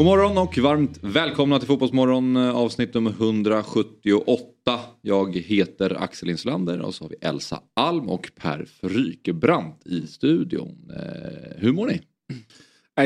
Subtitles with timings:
[0.00, 4.80] God morgon och varmt välkomna till Fotbollsmorgon eh, avsnitt nummer 178.
[5.00, 10.90] Jag heter Axel Inslander och så har vi Elsa Alm och Per Frykebrant i studion.
[10.96, 12.00] Eh, hur mår ni?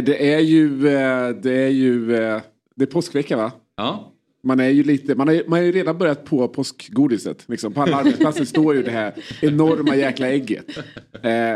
[0.03, 2.07] Det är ju, eh, det är ju,
[2.77, 3.53] det är påskvecka va?
[3.77, 4.13] Ja.
[4.43, 7.45] Man är ju lite, man har, man har ju redan börjat på påskgodiset.
[7.49, 7.73] Liksom.
[7.73, 10.67] På alla arbetsplatser står ju det här enorma jäkla ägget.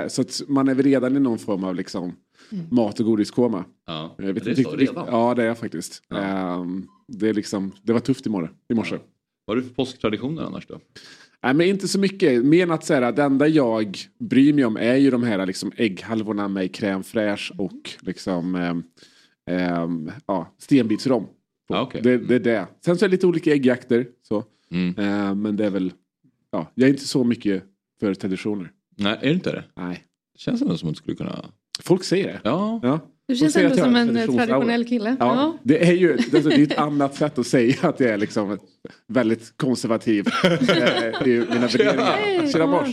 [0.08, 2.12] Så att man är väl redan i någon form av liksom
[2.70, 3.64] mat och godiskoma.
[3.86, 5.06] Ja, Jag vet det är så riktigt- redan.
[5.10, 6.02] Ja, det är jag faktiskt.
[6.14, 8.52] Ehm, det, är liksom, det var tufft i morse.
[8.68, 8.98] I morse.
[9.44, 10.80] Vad är det för påsktraditioner annars då?
[11.42, 12.44] Nej, men inte så mycket.
[12.44, 15.72] Mer än att säga, det enda jag bryr mig om är ju de här liksom,
[15.76, 18.82] ägghalvorna med crème fraîche och liksom, ehm,
[19.50, 21.26] ehm, ja, stenbitsrom.
[21.68, 22.00] Ja, okej.
[22.02, 22.66] det, det är det.
[22.84, 24.06] Sen så är det lite olika äggjakter.
[24.22, 24.44] Så.
[24.70, 24.94] Mm.
[24.98, 25.92] Ehm, men det är väl,
[26.50, 27.64] ja, jag är inte så mycket
[28.00, 28.72] för traditioner.
[28.96, 29.64] Nej, är det inte det?
[29.76, 30.04] Nej.
[30.32, 31.44] Det känns ändå som att du skulle kunna...
[31.82, 32.40] Folk säger det.
[32.44, 32.80] Ja.
[32.82, 33.00] Ja.
[33.28, 35.16] Du känns ändå som en traditionell kille.
[35.20, 35.58] Ja, Ja.
[35.62, 38.58] det är ju det är ett annat sätt att säga att jag är liksom
[39.06, 42.52] väldigt konservativ eh, i mina värderingar.
[42.52, 42.88] Tjena mors.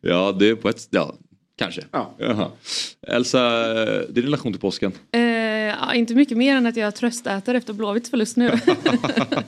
[0.00, 0.88] Ja, det är på ett...
[0.90, 1.14] Ja,
[1.56, 1.82] kanske.
[1.90, 2.14] Ja.
[2.18, 2.50] Jaha.
[3.08, 4.92] Elsa, eh, din relation till påsken?
[5.12, 8.50] Eh, ja, inte mycket mer än att jag tröstäter efter Blåvitts förlust nu.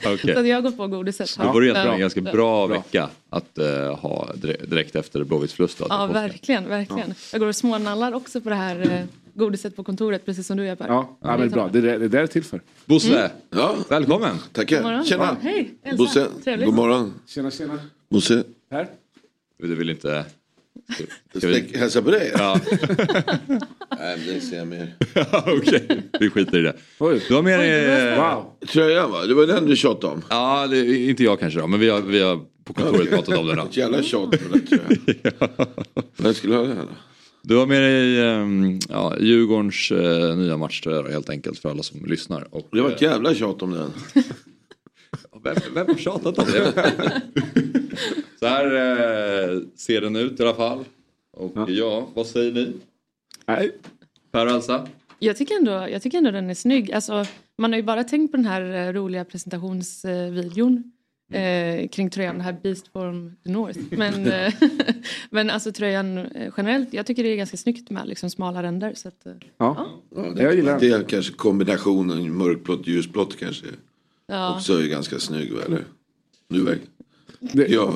[0.06, 0.34] Okej.
[0.34, 1.36] Så att jag har gått på godiset.
[1.38, 1.94] Det vore egentligen Ja.
[1.94, 5.78] en ganska bra vecka att eh, ha dire- direkt efter Blåvitts förlust.
[5.78, 7.14] då, Ja, verkligen, verkligen.
[7.32, 10.66] Jag går och smånallar också på det här eh, godiset på kontoret, precis som du
[10.66, 10.86] gör Per.
[10.88, 11.68] Ja, ja men bra.
[11.72, 12.60] Det är det det är det är till för.
[12.84, 14.30] Bosse, Ja, välkommen!
[14.30, 14.82] God tackar.
[14.82, 15.04] morgon.
[15.04, 15.36] Tjena.
[15.42, 15.96] Hej, Elsa.
[15.96, 16.66] Bosse, Trevligt.
[16.66, 17.14] god morgon.
[17.26, 17.78] Tjena, tjena.
[18.10, 18.88] Bosse, Här.
[19.58, 20.24] Du vill inte...
[21.36, 21.78] Ska vi...
[21.78, 22.32] Hälsa på dig.
[22.38, 22.60] Ja,
[23.98, 24.94] Nej, men det ser jag mer.
[25.46, 26.02] okej.
[26.20, 26.76] Vi skiter i det.
[26.98, 27.22] Oj.
[27.28, 27.84] Du har med dig...
[28.12, 28.52] eh, Wow.
[28.68, 29.24] Tröjan va?
[29.26, 30.22] Det var den du tjatade om.
[30.30, 33.38] Ja, det är inte jag kanske då, men vi har, vi har på kontoret pratat
[33.38, 33.54] om det.
[33.54, 33.62] Då.
[33.64, 34.98] Ett jävla tjat på den tröjan.
[36.16, 36.92] Vem skulle ha den här då?
[37.42, 42.04] Du har med dig um, ja, Djurgårdens eh, nya matchtröja helt enkelt för alla som
[42.06, 42.46] lyssnar.
[42.54, 43.92] Och, Det var ett jävla tjat om den.
[45.44, 46.72] Vem, vem har tjatat om det?
[48.38, 50.84] Så här eh, ser den ut i alla fall.
[51.36, 52.72] Och ja, vad säger ni?
[53.46, 53.70] Nej.
[54.30, 54.88] Per och Elsa?
[55.18, 56.92] Jag tycker, ändå, jag tycker ändå den är snygg.
[56.92, 57.24] Alltså,
[57.58, 60.92] man har ju bara tänkt på den här eh, roliga presentationsvideon
[61.32, 63.78] eh, kring tröjan, den här Beast from the North.
[63.90, 64.52] Men, eh,
[65.30, 68.92] men alltså tröjan eh, generellt, jag tycker det är ganska snyggt med liksom smala ränder.
[68.94, 69.86] Så att, eh, Ja.
[70.16, 73.66] Ja, Jag gillar det, det är kanske kombinationen mörkblått ljusblått kanske.
[74.26, 74.56] Ja.
[74.56, 75.84] Också är ganska snygg eller?
[76.48, 76.78] Nu?
[77.40, 77.94] Det, ja.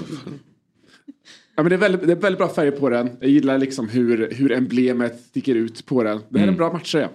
[1.57, 1.63] Ja.
[1.63, 3.11] men det, är väldigt, det är väldigt bra färger på den.
[3.21, 6.21] Jag gillar liksom hur, hur emblemet sticker ut på den.
[6.29, 7.09] Det här är en bra matchtröja.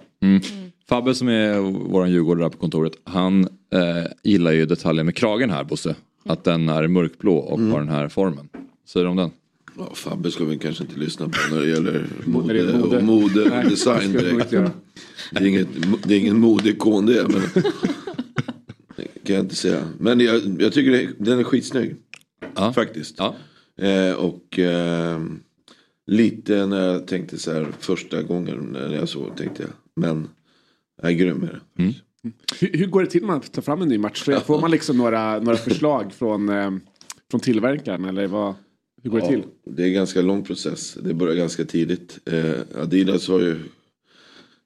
[0.88, 1.58] Fabbe som är
[1.90, 5.94] våran djurgårdare på kontoret, han eh, gillar ju detaljen med kragen här Bosse.
[6.24, 8.48] Att den är mörkblå och har den här formen.
[8.88, 9.30] Säger du om den?
[9.78, 11.92] Ja, Fabbe ska vi kanske inte lyssna på när det gäller
[12.26, 12.96] När det mode, är mode.
[12.96, 14.50] och mode och design direkt.
[14.50, 15.68] Det är, inget,
[16.02, 17.26] det är ingen modeikon det.
[17.28, 17.62] Men det
[19.24, 19.88] kan jag inte säga.
[19.98, 21.96] Men jag, jag tycker det, den är skitsnygg.
[22.54, 22.72] Ja.
[22.72, 23.14] Faktiskt.
[23.18, 23.34] Ja.
[23.78, 25.20] Eh, och eh,
[26.06, 29.72] lite när jag tänkte så här första gången när jag såg tänkte jag.
[29.96, 30.28] Men
[31.02, 31.94] jag är grym med det.
[32.60, 34.40] Hur, hur går det till när man tar fram en ny matchtröja?
[34.40, 36.70] Får man liksom några, några förslag från, eh,
[37.30, 38.04] från tillverkaren?
[38.04, 38.54] Eller vad,
[39.02, 39.42] hur går det till?
[39.66, 40.94] det är en ganska lång process.
[41.02, 42.18] Det börjar ganska tidigt.
[42.24, 43.56] Eh, Adidas var ju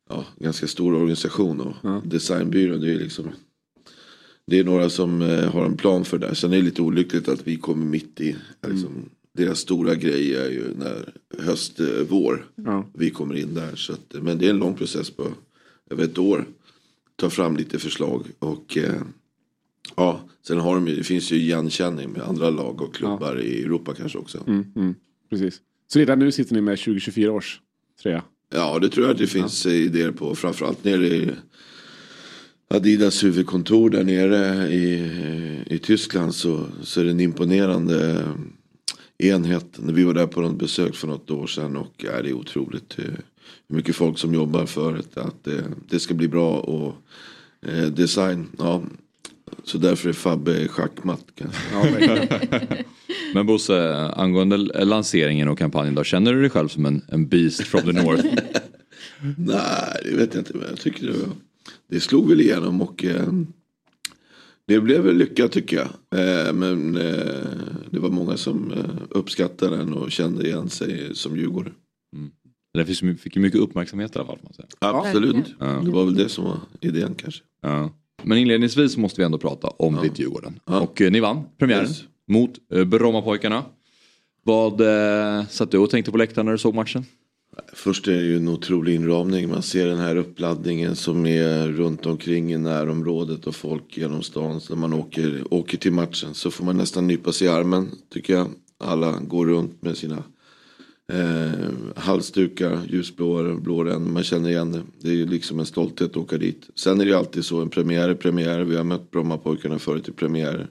[0.09, 2.03] ja, ganska stor organisation och Ja.
[2.05, 2.77] designbyrå.
[2.77, 3.31] Det är liksom
[4.49, 6.35] det är några som eh, har en plan för det.
[6.35, 8.37] Sen är det lite olyckligt att vi kommer mitt i.
[8.67, 12.47] Liksom, Deras stora grej är ju när höst, eh, vår.
[12.55, 12.87] Ja.
[12.95, 13.77] Vi kommer in där.
[13.77, 15.29] Så att, men det är en lång process på
[15.91, 16.45] över ett år.
[17.17, 18.27] Ta fram lite förslag.
[18.39, 19.03] Och eh,
[19.97, 23.63] ja, sen har de ju, det finns ju igenkänning med andra lag och klubbar i
[23.63, 24.45] Europa kanske också.
[24.47, 24.95] Mm, mm,
[25.31, 25.61] precis.
[25.87, 27.61] Så redan nu sitter ni med 2024 års
[28.03, 28.23] tröja?
[28.55, 30.35] Ja, det tror jag att det finns eh, idéer på.
[30.35, 31.31] Framförallt nere i
[32.71, 35.11] Adidas huvudkontor där nere i,
[35.67, 38.25] i Tyskland så, så är det en imponerande
[39.19, 39.67] enhet.
[39.77, 42.33] När vi var där på något besök för något år sedan och ja, det är
[42.33, 43.05] otroligt eh,
[43.69, 46.95] hur mycket folk som jobbar för att, att det, det ska bli bra och
[47.67, 48.49] eh, design.
[48.59, 48.83] Ja,
[49.65, 51.61] så därför är Fabbe schackmatt kanske.
[51.73, 52.19] Ja.
[53.35, 57.63] Men Bosse, angående lanseringen och kampanjen då, känner du dig själv som en, en beast
[57.63, 58.25] from the north?
[59.39, 60.53] Nej, det vet jag inte.
[60.57, 61.29] Men jag tycker det, var-
[61.89, 63.29] det slog väl igenom och eh,
[64.67, 65.89] Det blev väl lyckat tycker jag.
[66.21, 67.49] Eh, men eh,
[67.91, 71.73] det var många som eh, uppskattade den och kände igen sig som djurgårdare.
[72.75, 74.39] Det fick, fick ju mycket uppmärksamhet i alla fall.
[74.79, 75.47] Absolut.
[75.61, 75.67] Ja.
[75.85, 77.43] Det var väl det som var idén kanske.
[77.63, 77.91] Ja.
[78.23, 80.03] Men inledningsvis måste vi ändå prata om Ja.
[80.03, 80.61] ditt Djurgården.
[80.65, 80.81] Ja.
[80.81, 82.05] Och eh, ni vann premiären Yes.
[82.29, 83.65] mot eh, Brommapojkarna.
[84.43, 87.05] Vad eh, satt du och tänkte på läktaren när du såg matchen?
[87.73, 89.49] Först är det ju en otrolig inramning.
[89.49, 94.61] Man ser den här uppladdningen som är runt omkring i närområdet och folk genom stan.
[94.61, 97.89] Så när man åker, åker till matchen så får man nästan nypa sig i armen
[98.13, 98.49] tycker jag.
[98.79, 100.23] Alla går runt med sina
[101.13, 104.11] eh, halsdukar, ljusblå, blå ränder.
[104.11, 104.83] Man känner igen det.
[105.01, 106.71] Det är ju liksom en stolthet att åka dit.
[106.75, 108.61] Sen är det ju alltid så, en premiär är premiär.
[108.61, 110.69] Vi har mött Brommapojkarna förut i premiärer.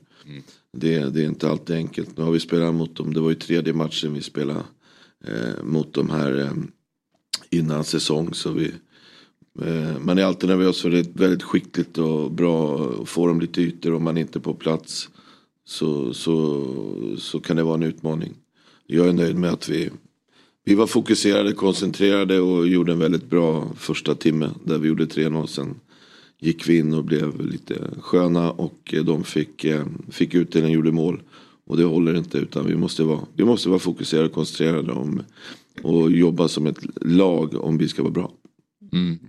[0.74, 2.18] Det, det är inte alltid enkelt.
[2.18, 3.14] Nu har vi spelat mot dem.
[3.14, 4.64] Det var ju tredje matchen vi spelade
[5.26, 6.52] eh, mot de här eh,
[7.50, 8.34] innan säsong.
[8.34, 8.72] Så vi,
[9.62, 12.76] eh, man är alltid nervös för det är väldigt skickligt och bra.
[13.02, 15.10] att får de lite ytor om man inte är på plats
[15.66, 16.66] så, så,
[17.18, 18.34] så kan det vara en utmaning.
[18.86, 19.90] Jag är nöjd med att vi,
[20.66, 24.50] vi var fokuserade, koncentrerade och gjorde en väldigt bra första timme.
[24.64, 25.46] Där vi gjorde 3-0.
[25.46, 25.76] Sen
[26.40, 30.92] gick vi in och blev lite sköna och de fick, eh, fick ut det, gjorde
[30.92, 31.22] mål.
[31.66, 35.24] Och det håller inte utan vi måste vara, vi måste vara fokuserade och koncentrerade om,
[35.84, 38.32] och jobba som ett lag om vi ska vara bra.
[38.94, 39.20] Mm.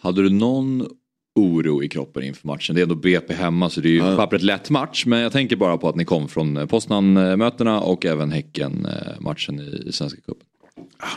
[0.00, 0.86] Hade du någon
[1.34, 2.74] oro i kroppen inför matchen?
[2.74, 4.16] Det är ändå BP hemma så det är ju Ja.
[4.16, 5.06] pappret lätt match.
[5.06, 9.82] Men jag tänker bara på att ni kom från eh, Poznan-mötena och även Häcken-matchen i,
[9.88, 10.46] i Svenska cupen.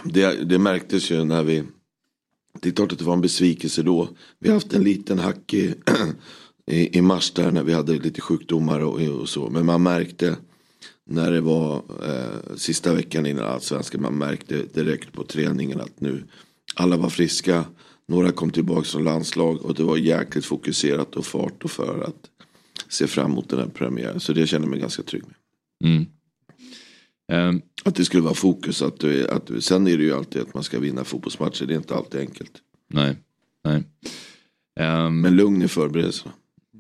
[0.03, 1.63] Det, det märktes ju när vi
[2.61, 4.09] Det är klart att det var en besvikelse då.
[4.39, 5.73] Vi har haft en liten hack i,
[6.71, 9.49] i, i mars där när vi hade lite sjukdomar och, och så.
[9.49, 10.35] Men man märkte
[11.05, 14.01] när det var eh, sista veckan innan allsvenskan.
[14.01, 16.23] Man märkte direkt på träningen att nu
[16.75, 17.65] alla var friska.
[18.07, 22.29] Några kom tillbaka från landslag och det var jäkligt fokuserat och fart och för att
[22.89, 24.19] se fram emot den här premiären.
[24.19, 25.35] Så det känner jag mig ganska trygg med.
[25.91, 26.05] Mm.
[27.31, 28.81] Ehm, Att det skulle vara fokus.
[28.81, 31.65] Att, du- att, du- sen är det ju alltid att man ska vinna fotbollsmatcher.
[31.65, 32.51] Det är inte alltid enkelt.
[32.87, 33.15] nej.
[33.63, 33.83] nej.
[34.79, 36.33] Ehm, Men lugn i förberedelserna.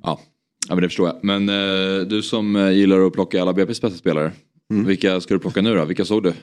[0.03, 0.21] Ja,
[0.67, 1.19] ja men det förstår jag.
[1.21, 4.31] Men eh, du som eh, gillar att plocka alla BP's bästa spelare.
[4.71, 4.85] Mm.
[4.85, 5.85] Vilka ska du plocka nu då?
[5.85, 6.33] Vilka såg du?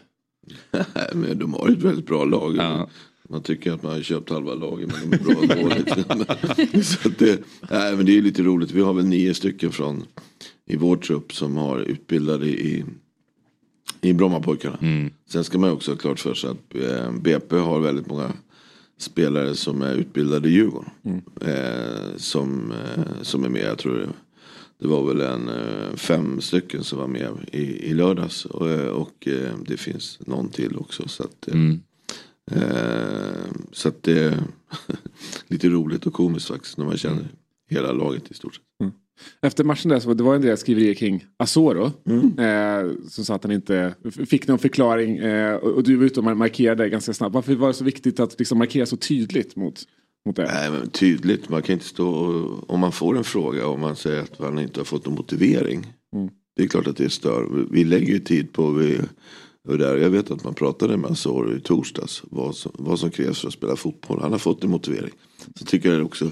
[1.15, 2.57] Men de har ju ett väldigt bra lag.
[2.57, 2.89] Ja.
[3.29, 6.87] Man tycker att man har köpt halva laget men de är bra dåligt.
[6.87, 8.71] Så det, nej, men det är lite roligt.
[8.71, 10.05] Vi har väl nio stycken från
[10.67, 12.85] i vår trupp som har utbildade i,
[14.01, 14.79] i Brommapojkarna.
[14.83, 15.11] Mm.
[15.29, 18.33] Sen ska man också ha klart för sig att eh, BP har väldigt många
[19.03, 20.91] spelare som är utbildade i Djurgården.
[21.41, 24.09] Eh, som, eh, som är med, jag tror det,
[24.79, 28.45] det var väl en eh, fem stycken som var med i, i lördags.
[28.45, 31.09] Och, eh, och eh, det finns någon till också.
[31.09, 31.81] Så att, eh, Mm.
[33.73, 34.39] Så att det är
[35.47, 37.29] lite roligt och komiskt faktiskt när man känner
[37.69, 38.65] hela laget i stort sett.
[39.43, 41.85] Efter matchen där så det var en del skriverier kring Asoro.
[41.85, 43.95] Eh, som sa att han inte
[44.27, 45.17] fick någon förklaring.
[45.19, 47.35] Eh, och, och du var ute och markerade ganska snabbt.
[47.35, 49.83] Varför var det så viktigt att liksom markera så tydligt mot,
[50.27, 50.51] mot det?
[50.55, 53.97] Nej, men tydligt, man kan inte stå och, om man får en fråga och man
[53.97, 55.93] säger att man inte har fått någon motivering.
[56.57, 57.67] Det är klart att det stör.
[57.71, 58.99] Vi- lägger ju tid på vi,
[59.69, 59.97] och där.
[59.97, 62.23] Jag vet att man pratade med Azor i torsdags.
[62.31, 64.19] Vad som, vad som krävs för att spela fotboll.
[64.23, 65.13] Han har fått en motivering.
[65.59, 66.31] Så tycker jag också.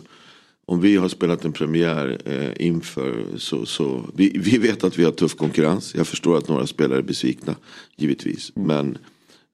[0.69, 5.05] Om vi har spelat en premiär eh, inför så, så vi, vi vet att vi
[5.05, 5.95] har tuff konkurrens.
[5.95, 7.57] Jag förstår att några spelare är besvikna.
[7.97, 8.53] Givetvis.
[8.55, 8.99] Men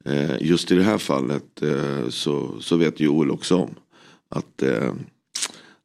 [0.04, 3.70] eh, just i det här fallet eh, så, så vet Joel också om.
[4.28, 4.92] Att, eh,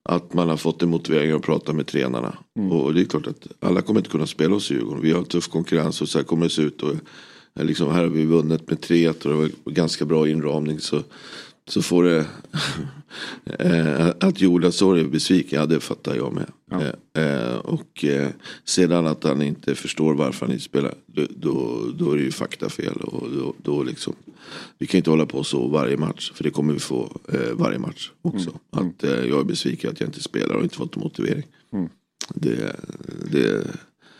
[0.03, 2.37] att man har fått en motivering att prata med tränarna.
[2.71, 5.03] Och det är klart att alla kommer inte kunna spela hos Djurgården.
[5.03, 6.83] Vi har tuff konkurrens och så här kommer det se ut.
[6.83, 6.95] Och,
[7.55, 10.79] eh, liksom, här har vi vunnit med 3-1 och det var ganska bra inramning.
[10.79, 11.03] Så,
[11.69, 12.25] så får det
[13.59, 16.51] eh, att Joel Asori är besviken, ja det fattar jag med.
[16.71, 18.05] Eh, eh, och
[18.65, 22.97] sedan att han inte förstår varför han inte spelar, då, då, är det ju faktafel.
[22.97, 24.15] Och då, då liksom,
[24.77, 27.19] vi kan inte hålla på så varje match, för det kommer vi få
[27.53, 28.59] varje match också.
[28.69, 31.45] Att eh, jag är besviken att jag inte spelar och inte fått motivering.
[32.35, 32.75] Det,
[33.31, 33.67] det,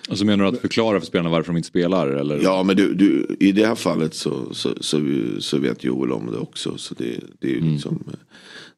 [0.09, 2.07] Alltså menar du att förklara för spelarna varför de inte spelar?
[2.07, 2.39] Eller?
[2.43, 5.01] Ja men du, du, i det här fallet så, så, så,
[5.39, 6.77] så vet Joel om det också.
[6.77, 8.19] Så det, det är ju liksom eh,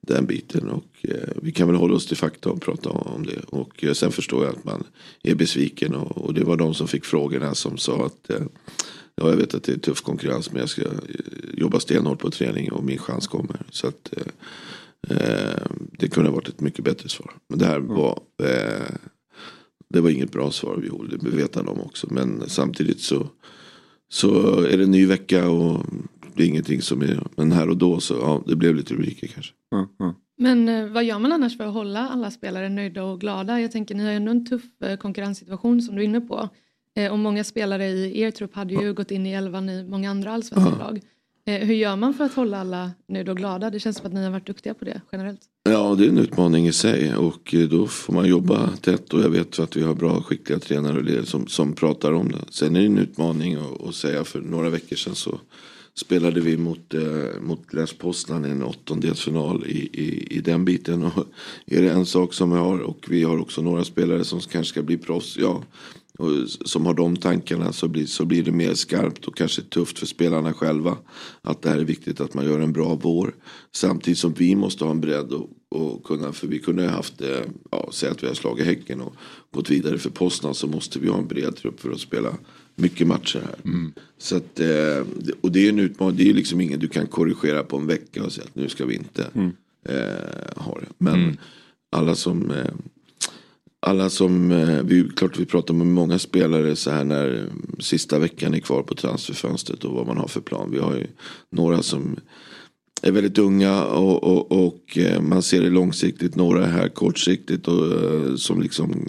[0.01, 0.69] den biten.
[0.69, 3.39] Och eh, vi kan väl hålla oss till fakta och prata om det.
[3.47, 4.83] Och eh, sen förstår jag att man
[5.23, 5.95] är besviken.
[5.95, 8.41] Och, och det var de som fick frågorna som sa att eh,
[9.15, 10.89] Ja, jag vet att det är tuff konkurrens men jag ska eh,
[11.53, 13.65] jobba stenhårt på träning och min chans kommer.
[13.69, 15.63] Så att eh,
[15.99, 17.31] det kunde ha varit ett mycket bättre svar.
[17.47, 18.19] Men det här var
[19.91, 22.07] det var inget bra svar av Joel, det vet han om också.
[22.10, 23.27] Men samtidigt så,
[24.10, 25.86] så är det en ny vecka och
[26.36, 29.27] det är ingenting som är, men här och då så ja, det blev lite rubriker
[29.27, 29.53] kanske.
[29.69, 30.15] Ja, ja.
[30.38, 33.62] Men eh, vad gör man annars för att hålla alla spelare nöjda och glada?
[33.62, 36.50] Jag tänker ni har ju ändå en tuff eh, konkurrenssituation som du är inne på.
[36.95, 40.12] Eh, och många spelare i er trupp hade ju gått in i elvan i många
[40.12, 41.01] andra allsvenska lag.
[41.51, 43.70] Eh, hur gör man för att hålla alla nu då glada?
[43.70, 45.41] Det känns som att ni har varit duktiga på det generellt.
[45.63, 49.22] Ja, det är en utmaning i sig och eh, då får man jobba tätt och
[49.22, 52.38] jag vet att vi har bra skickliga tränare och ledare som, som pratar om det.
[52.50, 55.39] Sen är det en utmaning att, säga för några veckor sedan så
[55.93, 61.03] spelade vi mot, eh, mot Les Poznan i en åttondelsfinal i, i, i den biten.
[61.03, 61.27] Och
[61.65, 64.72] är det en sak som vi har och vi har också några spelare som kanske
[64.72, 65.38] ska bli proffs.
[65.38, 65.63] Ja,
[66.65, 70.05] som har de tankarna så blir, så blir det mer skarpt och kanske tufft för
[70.05, 70.97] spelarna själva.
[71.41, 73.35] Att det här är viktigt att man gör en bra vår.
[73.71, 77.21] Samtidigt som vi måste ha en bredd och, och kunna, för vi kunde ha haft,
[77.21, 79.15] eh, ja, säg att vi har slagit Häcken och
[79.51, 82.37] gått vidare för Poznan så måste vi ha en bred trupp för att spela
[82.75, 83.55] mycket matcher här.
[84.17, 85.05] Så att, eh,
[85.41, 88.23] och det är en utmaning, det är liksom ingen du kan korrigera på en vecka
[88.23, 89.23] och säga att nu ska vi inte
[89.89, 90.87] eh, ha det.
[90.97, 91.37] Men
[91.91, 92.73] alla som eh,
[93.83, 98.53] alla som, eh, vi, klart vi pratar med många spelare så här när sista veckan
[98.53, 100.71] är kvar på transferfönstret och vad man har för plan.
[100.71, 101.07] Vi har ju
[101.50, 102.19] några som
[103.01, 106.35] är väldigt unga och, och, och eh, man ser det långsiktigt.
[106.35, 109.07] Några är här kortsiktigt och eh, som liksom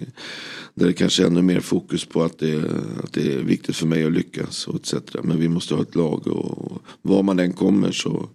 [0.74, 2.56] där det kanske är ännu mer fokus på att det,
[3.04, 4.94] att det är viktigt för mig att lyckas och etc.
[5.22, 8.28] Men vi måste ha ett lag och, och var man än kommer så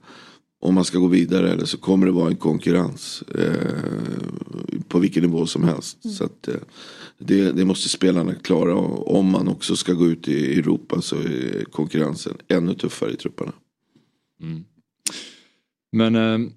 [0.60, 5.24] om man ska gå vidare eller så kommer det vara en konkurrens eh, på vilken
[5.24, 6.16] nivå som helst.
[6.18, 6.56] Så att, eh,
[7.18, 11.16] det, det måste spelarna klara och om man också ska gå ut i Europa så
[11.16, 13.54] är konkurrensen ännu tuffare i trupperna.
[15.92, 16.50] Men eh,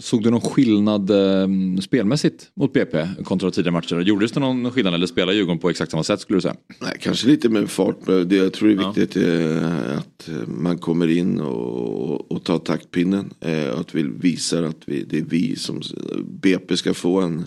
[0.00, 1.48] såg du någon skillnad eh,
[1.80, 4.00] spelmässigt mot BP kontra tidigare matcher?
[4.00, 6.56] Gjordes det någon skillnad eller spelar Djurgården på exakt samma sätt skulle du säga?
[6.80, 8.06] Nej, kanske lite med fart.
[8.06, 13.30] Det jag tror det är viktigt är att man kommer in och, och tar taktpinnen.
[13.40, 15.80] Eh, att vi visar att vi, det är vi som
[16.24, 17.44] BP ska få en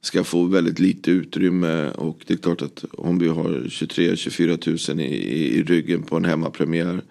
[0.00, 5.00] ska få väldigt lite utrymme och det är klart att om vi har 23-24 tusen
[5.00, 5.14] i,
[5.58, 7.02] i, ryggen på en hemmapremiär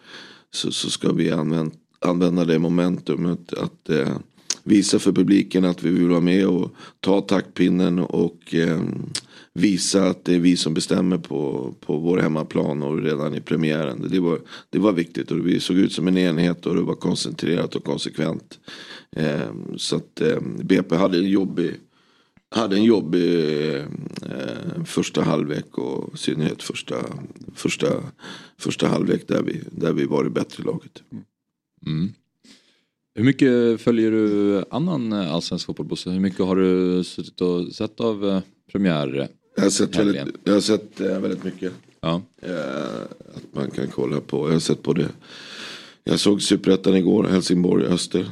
[0.52, 4.18] så, så ska vi använda, använda det momentumet att eh,
[4.64, 8.82] visa för publiken att vi vill vara med och ta taktpinnen och eh,
[9.54, 14.08] visa att det är vi som bestämmer på, på vår hemmaplan och redan i premiären.
[14.10, 14.40] Det var,
[14.70, 17.84] det var viktigt och vi såg ut som en enhet och det var koncentrerat och
[17.84, 18.60] konsekvent.
[19.16, 21.76] Eh, så att eh, BP hade en jobbig
[22.56, 23.86] hade en jobbig eh,
[24.86, 26.96] första halvlek och i synnerhet första,
[27.56, 27.88] första,
[28.58, 31.04] första halvlek där vi, där vi var det bättre laget.
[31.86, 32.14] Mm.
[33.16, 36.10] Hur mycket följer du annan eh, allsvensk fotboll Bosse?
[36.10, 38.40] Hur mycket har du suttit och sett av eh,
[38.72, 39.28] premiär?
[39.56, 41.74] Jag har sett väldigt, jag har sett, eh, väldigt mycket.
[42.02, 42.22] Ja.
[42.42, 42.52] Eh,
[43.36, 44.48] att man kan kolla på.
[44.48, 45.06] Jag har sett både
[46.06, 48.26] jag såg Superettan igår, Helsingborg-Öster.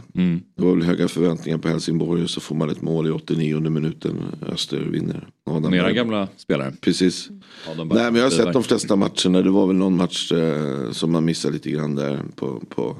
[0.55, 3.59] Det var väl höga förväntningar på Helsingborg och så får man ett mål i 89
[3.59, 4.15] minuten.
[4.47, 5.27] Öster vinner.
[5.49, 6.73] Adam Era Berg- gamla spelare?
[6.81, 7.29] Precis.
[7.29, 9.41] Berg- Nej men jag har sett de flesta matcherna.
[9.41, 12.97] Det var väl någon match eh, som man missade lite grann där på, på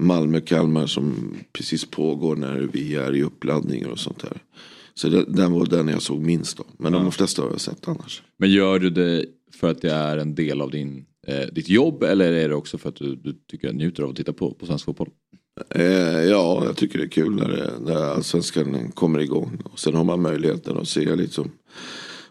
[0.00, 4.42] Malmö-Kalmar som precis pågår när vi är i uppladdningar och sånt där.
[4.94, 6.64] Så det, den var den jag såg minst då.
[6.78, 8.22] Men de flesta har jag sett annars.
[8.36, 9.24] Men gör du det
[9.54, 12.78] för att det är en del av din, eh, ditt jobb eller är det också
[12.78, 15.08] för att du, du tycker jag njuter av att titta på, på svensk fotboll?
[15.70, 19.58] Eh, ja, jag tycker det är kul när, det, när allsvenskan kommer igång.
[19.64, 21.50] Och sen har man möjligheten att se liksom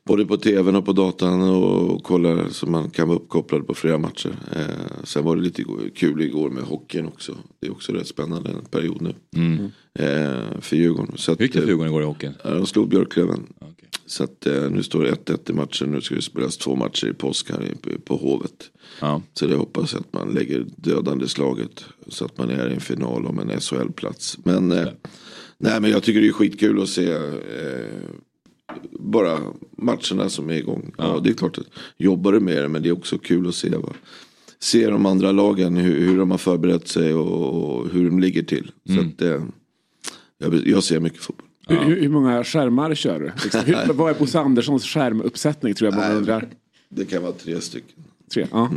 [0.05, 3.97] både på tvn och på datan och kolla så man kan vara uppkopplad på flera
[3.97, 4.35] matcher.
[4.55, 5.63] Eh, sen var det lite
[5.95, 7.35] kul igår med hockeyn också.
[7.59, 9.13] Det är också rätt spännande en period nu.
[9.99, 11.17] Eh, för Djurgården.
[11.17, 12.33] Så att, Hur gick det för eh, Djurgården igår i hockeyn?
[12.43, 13.53] Ja, de slog Björklöven.
[13.59, 13.89] Okej.
[14.05, 15.91] Så att eh, nu står det 1-1 i matchen.
[15.91, 18.71] Nu ska det spelas två matcher i påsk här på, på Hovet.
[18.99, 19.21] Ja.
[19.33, 21.85] Så det hoppas jag att man lägger dödande slaget.
[22.07, 24.37] Så att man är i en final om en SHL-plats.
[24.43, 24.87] Men, eh,
[25.57, 27.19] nej, men jag tycker det är skitkul att se eh,
[28.91, 29.39] bara
[29.77, 30.93] matcherna som är igång.
[30.97, 31.19] Ja.
[31.23, 33.69] det är klart att jobbar du med det men det är också kul att se
[33.69, 33.93] vad,
[34.59, 38.43] se de andra lagen hur, hur de har förberett sig och, och hur de ligger
[38.43, 38.71] till.
[38.87, 39.43] Så att, eh,
[40.37, 41.47] jag, jag ser mycket fotboll.
[41.67, 43.31] Hur, hur, hur många skärmar kör du?
[43.43, 46.17] Liksom, hur, vad är Bosse Anderssons skärmuppsättning tror jag många Nej.
[46.17, 46.49] undrar.
[46.89, 48.03] Det kan vara tre stycken.
[48.33, 48.71] Tre, ja.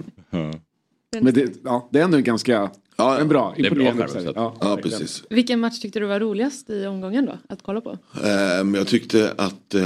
[1.20, 4.32] Men det, ja, det är ändå en ganska Ja, en bra, är bra uppsättning.
[4.36, 4.82] Ja, verkligen.
[4.82, 5.22] precis.
[5.30, 7.38] Vilken match tyckte du var roligast i omgången då?
[7.48, 7.90] Att kolla på?
[8.14, 9.82] Eh, Men jag tyckte att eh,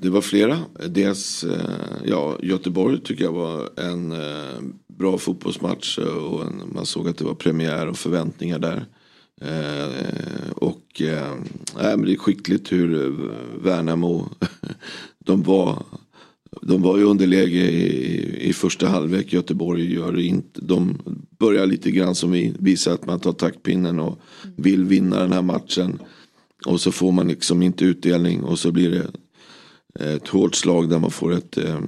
[0.00, 0.58] det var flera.
[0.88, 1.60] Dels eh,
[2.04, 4.60] ja, Göteborg tycker jag var en eh,
[4.98, 5.98] bra fotbollsmatch.
[5.98, 8.86] Och en, man såg att det var premiär och förväntningar där.
[9.40, 11.34] Eh, och eh,
[11.76, 13.28] nej, men det är skickligt hur eh,
[13.62, 14.28] Värnamo,
[15.24, 15.82] de var
[16.62, 19.32] de var ju underläge i, i första halvlek.
[19.32, 20.98] Göteborg gör inte, de
[21.38, 24.20] börjar lite grann som vi, visar att man tar taktpinnen och
[24.56, 25.98] vill vinna den här matchen.
[26.66, 29.10] Och så får man liksom inte utdelning och så blir det
[30.00, 31.80] eh, ett hårt slag där man får ett eh,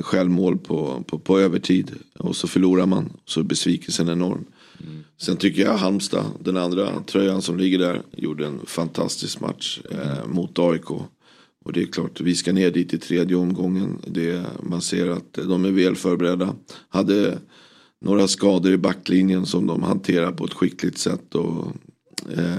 [0.00, 1.90] självmål på, på, på övertid.
[2.18, 3.12] Och så förlorar man.
[3.24, 4.44] Så är besvikelsen enorm.
[4.80, 5.04] Mm.
[5.18, 10.26] Sen tycker jag Halmstad, den andra tröjan som ligger där, gjorde en fantastisk match eh,
[10.26, 10.90] mot AIK.
[11.66, 13.98] Och det är klart, vi ska ner dit i tredje omgången.
[14.06, 16.54] Det, man ser att de är väl förberedda.
[16.88, 17.38] Hade
[18.00, 21.34] några skador i backlinjen som de hanterar på ett skickligt sätt.
[21.34, 21.72] Och
[22.36, 22.54] eh,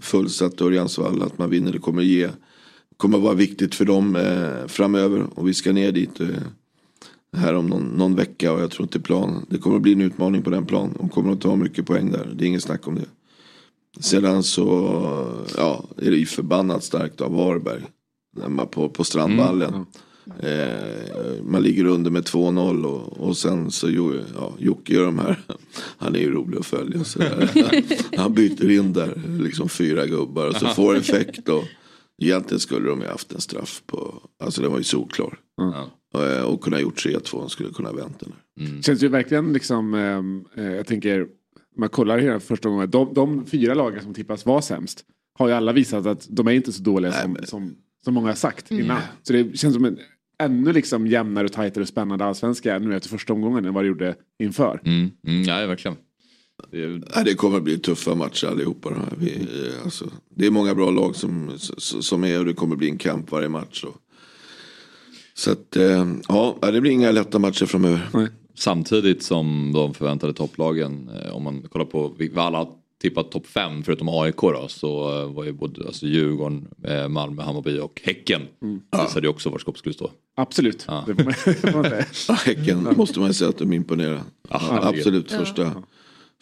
[0.00, 2.28] fullsatt Örjansvall, att man vinner, det kommer ge
[2.96, 5.26] kommer vara viktigt för dem eh, framöver.
[5.34, 6.28] Och vi ska ner dit eh,
[7.36, 9.46] här om någon, någon, vecka och jag tror inte plan.
[9.50, 10.94] Det kommer att bli en utmaning på den plan.
[10.98, 12.32] De kommer att ta mycket poäng där.
[12.34, 13.06] Det är inget snack om det.
[14.00, 14.66] Sedan så
[15.56, 17.82] ja, är det ju förbannat starkt av Varberg.
[18.70, 19.74] På, på Strandvallen.
[19.74, 19.86] Mm.
[20.38, 25.40] Eh, man ligger under med 2-0 och, och sen så ja, Jocke gör de här.
[25.98, 27.04] Han är ju rolig att följa.
[27.04, 27.22] Så
[28.16, 31.48] han byter in där liksom fyra gubbar och så får effekt.
[31.48, 31.64] Och,
[32.22, 35.38] Egentligen skulle de ju haft en straff på, alltså den var ju solklar.
[35.60, 35.74] Mm.
[36.14, 38.32] Och, och kunna gjort 3-2, skulle kunna vänt den.
[38.60, 38.82] Mm.
[38.82, 39.94] Känns ju verkligen liksom,
[40.54, 41.26] eh, jag tänker,
[41.76, 45.04] man kollar hela första gången, de, de fyra lagen som tippas var sämst
[45.38, 47.46] har ju alla visat att de är inte så dåliga Nej, som, men...
[47.46, 48.84] som, som många har sagt mm.
[48.84, 49.00] innan.
[49.22, 49.98] Så det känns som en
[50.38, 54.14] ännu liksom jämnare, tajtare och spännande allsvenska nu efter första omgången än vad det gjorde
[54.38, 54.80] inför.
[54.84, 55.10] Mm.
[55.26, 55.96] Mm, ja, verkligen.
[56.70, 58.90] Det, det kommer att bli tuffa matcher allihopa.
[59.18, 62.78] Vi, eh, alltså, det är många bra lag som, som är och det kommer att
[62.78, 63.84] bli en kamp varje match.
[63.84, 63.96] Och,
[65.34, 68.08] så att, eh, ja, det blir inga lätta matcher framöver.
[68.14, 68.28] Nej.
[68.54, 72.68] Samtidigt som de förväntade topplagen, eh, om man kollar på vad alla
[73.02, 76.68] tippat topp fem förutom AIK då, så var ju både alltså Djurgården,
[77.08, 78.42] Malmö, Hammarby och Häcken.
[78.62, 78.80] Mm.
[79.02, 80.10] Visade ju också var skåpet skulle stå.
[80.36, 80.84] Absolut.
[80.88, 81.06] Ja.
[82.28, 84.22] ja, häcken måste man säga att de imponerar.
[84.48, 85.82] Ja, Absolut första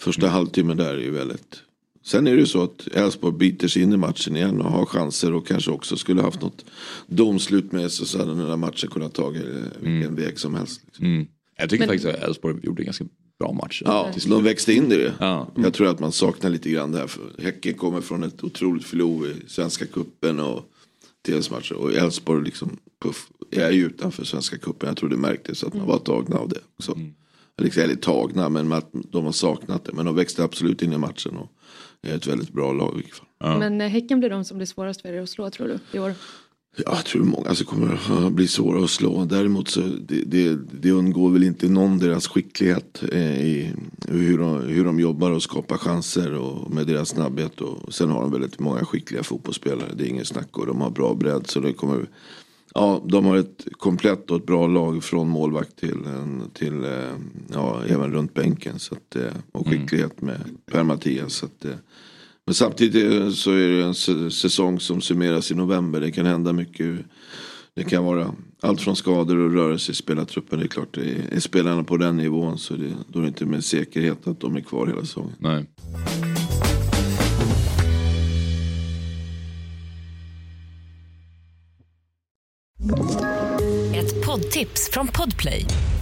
[0.01, 0.33] Första mm.
[0.33, 1.63] halvtimmen där är ju väldigt.
[2.05, 4.87] Sen är det ju så att Elfsborg biter sig in i matchen igen och har
[4.87, 6.65] chanser och kanske också skulle haft något
[7.07, 10.15] domslut med sig så hade den där matchen kunnat ta vilken mm.
[10.15, 10.83] väg som helst.
[10.85, 11.07] Liksom.
[11.07, 11.27] Mm.
[11.57, 11.89] Jag tycker Men...
[11.89, 13.05] faktiskt att Elfsborg gjorde ganska
[13.41, 13.83] bra match.
[13.85, 15.15] Ja, de växte in i det.
[15.21, 15.49] Ja.
[15.57, 17.07] Jag tror att man saknar lite grann det här.
[17.07, 20.65] För häcken kommer från ett otroligt förlor i Svenska Kuppen och
[21.27, 21.75] TS-matcher.
[21.75, 24.89] Och Elfsborg liksom, puff, är ju utanför Svenska Kuppen.
[24.89, 26.93] Jag tror det märktes att man var tagna av det också.
[26.93, 27.15] Mm
[27.61, 29.93] liksom, eller tagna, men att de har saknat det.
[29.93, 31.49] Men de växte absolut in i matchen och
[32.03, 33.13] är ett väldigt bra lag.
[33.39, 33.59] Ja.
[33.59, 36.01] Men eh, Häcken blir de som blir svårast för er att slå tror du i
[36.01, 36.15] år?
[36.77, 39.25] Ja, jag tror många som kommer att bli svåra att slå.
[39.25, 43.73] Däremot så det, det, det undgår väl inte någon deras skicklighet eh, i
[44.09, 47.61] hur de, hur de jobbar och skapar chanser och med deras snabbhet.
[47.61, 49.93] Och sen har de väldigt många skickliga fotbollsspelare.
[49.97, 52.09] Det är ingen snack och de har bra bredd så det kommer
[52.75, 55.99] Ja, de har ett komplett och ett bra lag från målvakt till,
[56.53, 57.13] till eh,
[57.53, 58.79] ja, även runt bänken.
[58.79, 59.79] Så att, eh, och mm.
[59.81, 61.33] skicklighet med Per-Mattias.
[61.33, 61.75] Så att, eh,
[62.47, 66.01] men samtidigt så är det en säsong som summeras i november.
[66.01, 66.99] Det kan hända mycket.
[67.75, 70.59] Det kan vara allt från skador och rörelse i spelartruppen.
[70.59, 73.65] Det är klart, är spelarna på den nivån så det, då är det inte med
[73.65, 75.33] säkerhet att de är kvar hela säsongen.
[75.39, 75.67] Nej.
[83.95, 85.67] Ett poddtips från Podplay.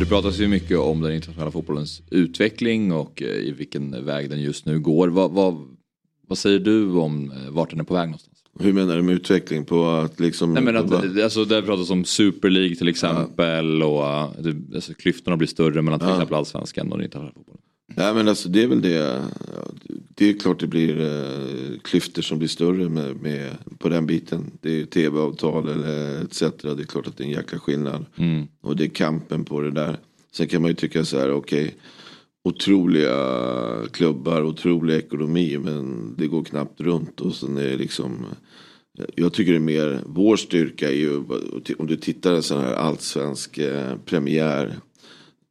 [0.00, 4.40] Det pratas ju mycket om den internationella fotbollens utveckling och eh, i vilken väg den
[4.40, 5.08] just nu går.
[5.08, 5.68] Vad, vad,
[6.28, 8.38] vad säger du om eh, vart den är på väg någonstans?
[8.60, 10.54] Hur menar du med utveckling på att liksom?
[10.54, 13.86] Nej men att, alltså det pratas om Super League till exempel ja.
[13.86, 16.14] och eh, alltså, klyftorna blir större mellan till ja.
[16.14, 17.62] exempel allsvenskan och den internationella fotbollen.
[17.96, 19.22] Nej men alltså det är väl det.
[20.14, 24.50] Det är klart det blir eh, klyftor som blir större med, med, på den biten.
[24.60, 26.40] Det är tv-avtal eller etc.
[26.40, 28.06] Det är klart att det är en jäkla skillnad.
[28.16, 28.46] Mm.
[28.60, 29.96] Och det är kampen på det där.
[30.32, 31.62] Sen kan man ju tycka så här, okej.
[31.62, 31.74] Okay,
[32.44, 33.16] otroliga
[33.92, 37.20] klubbar, otrolig ekonomi men det går knappt runt.
[37.20, 38.26] Och sen är det liksom
[39.16, 41.16] jag tycker det är mer, vår styrka är ju,
[41.78, 44.78] om du tittar en sån här allsvensk eh, premiär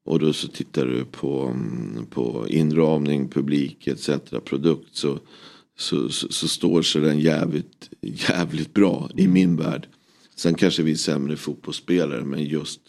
[0.05, 4.09] och då så tittar du på, mm, på inramning, publik etc.
[4.45, 5.19] produkt så,
[5.77, 9.87] så, så, så står sig den jävligt, jävligt bra i min värld.
[10.35, 12.81] Sen kanske vi är sämre fotbollsspelare men just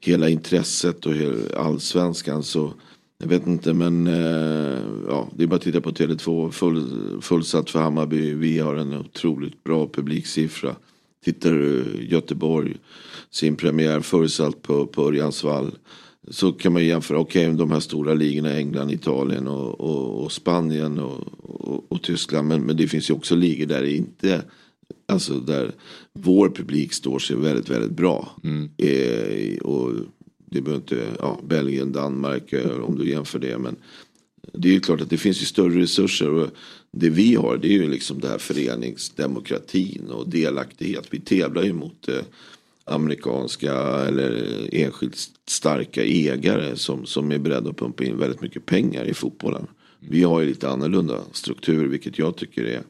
[0.00, 1.14] hela intresset och
[1.56, 2.72] allsvenskan så
[3.18, 7.70] jag vet inte men eh, ja, det är bara att titta på Tele2 full, fullsatt
[7.70, 8.34] för Hammarby.
[8.34, 10.76] Vi har en otroligt bra publiksiffra.
[11.24, 12.76] Tittar du Göteborg
[13.30, 15.70] sin premiär fullsatt på, på Örjansvall.
[16.30, 20.32] Så kan man jämföra, okej okay, de här stora ligorna England, Italien och, och, och
[20.32, 21.24] Spanien och,
[21.88, 22.48] och, Tyskland.
[22.48, 24.42] Men, men det finns ju också ligor där det inte
[25.12, 25.72] Alltså där
[26.12, 28.36] vår publik står sig väldigt, väldigt bra.
[28.44, 28.70] Mm.
[28.76, 29.92] Eh, och
[30.50, 33.58] det behöver inte, ja, Belgien, Danmark eh, om du jämför det.
[33.58, 33.76] Men
[34.52, 36.30] det är ju klart att det finns ju större resurser.
[36.30, 36.48] Och
[36.92, 41.06] det vi har det är ju liksom det här föreningsdemokratin och delaktighet.
[41.10, 42.24] Vi tävlar ju mot eh,
[42.88, 43.72] amerikanska
[44.06, 45.16] eller enskilt
[45.48, 49.66] starka ägare som, som är beredda att pumpa in väldigt mycket pengar i fotbollen.
[50.00, 52.82] Vi har ju lite annorlunda struktur vilket jag tycker är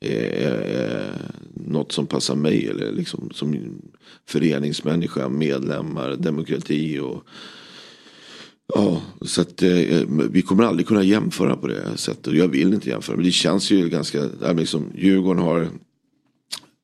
[0.00, 1.14] eh,
[1.54, 3.80] något som passar mig eller liksom som
[4.26, 7.24] föreningsmänniska, medlemmar, demokrati och
[8.74, 9.70] Ja, så att eh,
[10.30, 12.34] vi kommer aldrig kunna jämföra på det sättet.
[12.34, 13.16] Jag vill inte jämföra.
[13.16, 15.68] Men det känns ju ganska, liksom, Djurgården har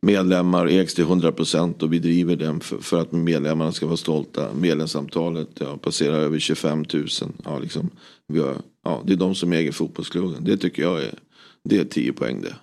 [0.07, 4.55] medlemmar ägs till 100% och vi driver den för, för, att medlemmarna ska vara stolta.
[4.55, 7.07] Medlemsantalet ja, passerar över 25 000.
[7.45, 7.91] Ja, liksom,
[8.29, 10.45] vi har, ja, det är de som äger fotbollsklubben.
[10.45, 11.15] Det tycker jag är,
[11.65, 12.55] det är 10 poäng det.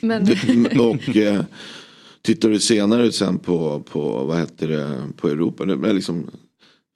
[0.00, 0.28] Men...
[0.80, 1.40] och äh,
[2.22, 5.64] tittar du senare sen på, på vad heter det, på Europa.
[5.64, 6.30] Det liksom,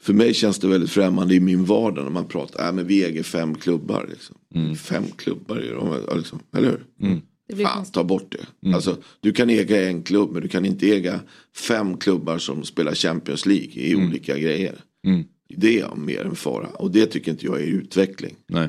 [0.03, 3.05] för mig känns det väldigt främmande i min vardag när man pratar, äh, men vi
[3.05, 4.07] äger fem klubbar.
[4.11, 4.37] Liksom.
[4.55, 4.77] Mm.
[4.77, 7.09] Fem klubbar, liksom, eller hur?
[7.09, 7.21] Mm.
[7.57, 8.67] Fan, ta bort det.
[8.67, 8.75] Mm.
[8.75, 11.21] Alltså, du kan äga en klubb men du kan inte äga
[11.69, 14.09] fem klubbar som spelar Champions League i mm.
[14.09, 14.75] olika grejer.
[15.07, 15.25] Mm.
[15.49, 18.37] Det är mer en fara och det tycker inte jag är utveckling.
[18.47, 18.69] Nej.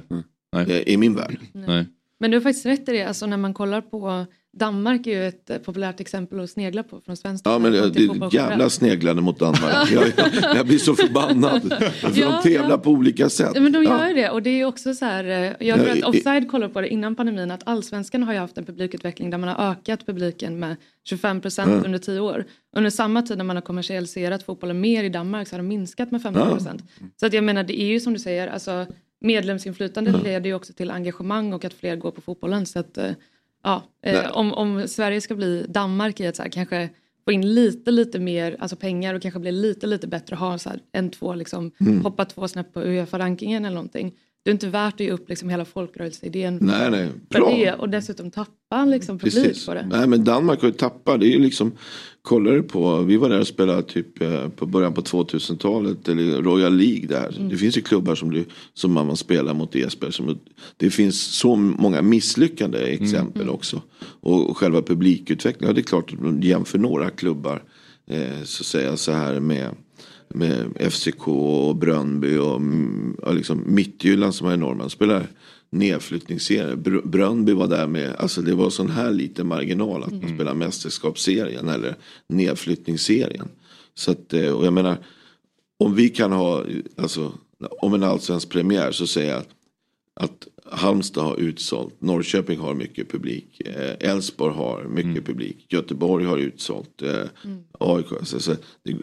[0.55, 0.83] Nej.
[0.85, 1.39] I min värld.
[1.53, 1.85] Nej.
[2.19, 5.27] Men du har faktiskt rätt i det, alltså när man kollar på Danmark är ju
[5.27, 9.21] ett eh, populärt exempel att snegla på från svenskt Ja men det, är jävla sneglande
[9.21, 9.91] mot Danmark.
[9.91, 11.73] jag, jag, jag, blir så förbannad.
[11.93, 12.77] För ja, de tävlar ja.
[12.77, 13.53] på olika sätt.
[13.53, 14.13] Men de gör ja.
[14.13, 15.23] det och det är också så här.
[15.23, 18.57] Eh, jag tror att Offside kollade på det innan pandemin att allsvenskan har ju haft
[18.57, 22.45] en publikutveckling där man har ökat publiken med 25 procent under tio år.
[22.75, 26.11] Under samma tid när man har kommersialiserat fotbollen mer i Danmark så har den minskat
[26.11, 26.83] med 15 procent.
[27.19, 28.85] Så att jag menar det är ju som du säger, alltså
[29.21, 32.65] medlemsinflytande leder ju också till engagemang och att fler går på fotbollen.
[32.65, 33.11] Så att, eh,
[33.63, 36.89] ja, eh, om, om Sverige ska bli Danmark i att så här, kanske
[37.25, 40.57] få in lite lite mer alltså pengar och kanske bli lite lite bättre att ha
[40.57, 42.01] så här, en två liksom mm.
[42.01, 44.13] hoppa två snäpp på Uefa-rankingen eller någonting.
[44.43, 47.09] Det är inte värt att ge upp liksom hela folkrörelseidén nej, nej.
[47.31, 49.65] för det och dessutom tappa liksom publik Precis.
[49.65, 49.87] på det.
[49.91, 51.71] Nej men Danmark har ju tappat, det är ju liksom
[52.21, 56.41] Kollar du på, vi var där och spelade typ eh, på början på 2000-talet eller
[56.41, 57.35] Royal League där.
[57.37, 57.49] Mm.
[57.49, 60.11] Det finns ju klubbar som, du, som man spelar mot Esberg.
[60.11, 60.39] Som,
[60.77, 63.53] det finns så många misslyckade exempel mm.
[63.53, 63.81] också.
[64.01, 67.63] Och, och själva publikutvecklingen, ja det är klart att man jämför några klubbar
[68.07, 69.75] eh, så säga så här med
[70.33, 74.89] med FCK och Brönnby och, mm, och liksom Mittjylland som är enorma.
[74.89, 75.27] Spelar
[75.71, 76.75] nedflyttningsserie.
[76.75, 80.35] Br Brönnby var där med, alltså det var sån här liten marginal att man mm.
[80.35, 81.95] spelar mästerskapsserien eller
[82.27, 83.47] nedflyttningsserien.
[83.93, 84.97] Så att, eh, och jag menar,
[85.79, 87.33] om vi kan ha, alltså
[87.81, 89.49] om en allsvensk premiär så säger jag att,
[90.13, 95.23] att Halmstad har utsålt, Norrköping har mycket publik, eh, Elfsborg har mycket mm.
[95.23, 97.09] publik, Göteborg har utsålt, eh,
[97.45, 97.63] mm.
[97.79, 98.07] AIK.
[98.23, 98.95] Så, så, det,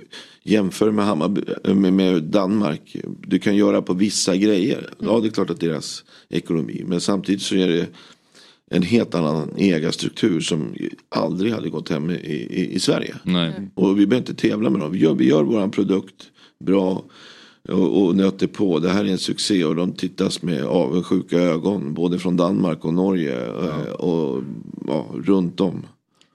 [0.42, 4.78] jämför med, Hammarby, eh, med, med, Danmark, du kan göra på vissa grejer.
[4.78, 5.12] Mm.
[5.12, 7.86] Ja det är klart att deras ekonomi, men samtidigt så är det
[8.70, 10.74] en helt annan ägarstruktur som
[11.08, 13.14] aldrig hade gått hem i, i, i Sverige.
[13.22, 13.52] Nej.
[13.74, 16.30] Och vi behöver inte tävla med dem, vi gör, vi gör våran produkt
[16.64, 17.04] bra
[17.68, 18.78] och, och nöter på.
[18.78, 21.94] Det här är en succé och de tittas med avundsjuka ögon.
[21.94, 23.86] Både från Danmark och Norge ja.
[23.86, 24.42] Eh, och
[24.86, 25.86] ja, runt om.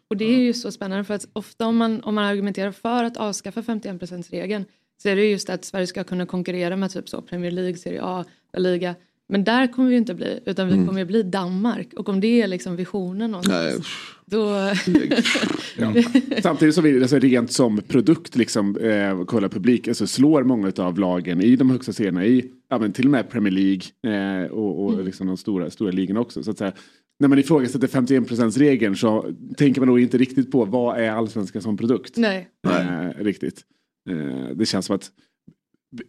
[0.08, 3.04] Och det är ju så spännande för att ofta om man, om man argumenterar för
[3.04, 4.66] att avskaffa 51%-regeln
[4.98, 8.02] så är det just att Sverige ska kunna konkurrera med typ så Premier League, Serie
[8.04, 8.96] A, La Liga.
[9.34, 10.88] Men där kommer vi inte bli, utan vi mm.
[10.88, 11.94] kommer bli Danmark.
[11.94, 13.88] Och om det är liksom visionen någonstans,
[14.26, 14.50] då...
[15.78, 15.94] ja.
[16.42, 21.00] Samtidigt som vi alltså, rent som produkt, liksom, eh, kolla publik, alltså, slår många av
[21.00, 24.84] lagen i de högsta serierna i, ja, men till och med Premier League eh, och,
[24.86, 25.06] och mm.
[25.06, 26.44] liksom de stora, stora ligorna också.
[26.44, 26.72] Så att säga,
[27.20, 31.62] när man ifrågasätter 51% regeln så tänker man nog inte riktigt på vad är allsvenskan
[31.62, 32.18] som produkt.
[32.18, 32.50] Nej.
[32.68, 33.62] Eh, riktigt.
[34.10, 35.12] Eh, det känns som att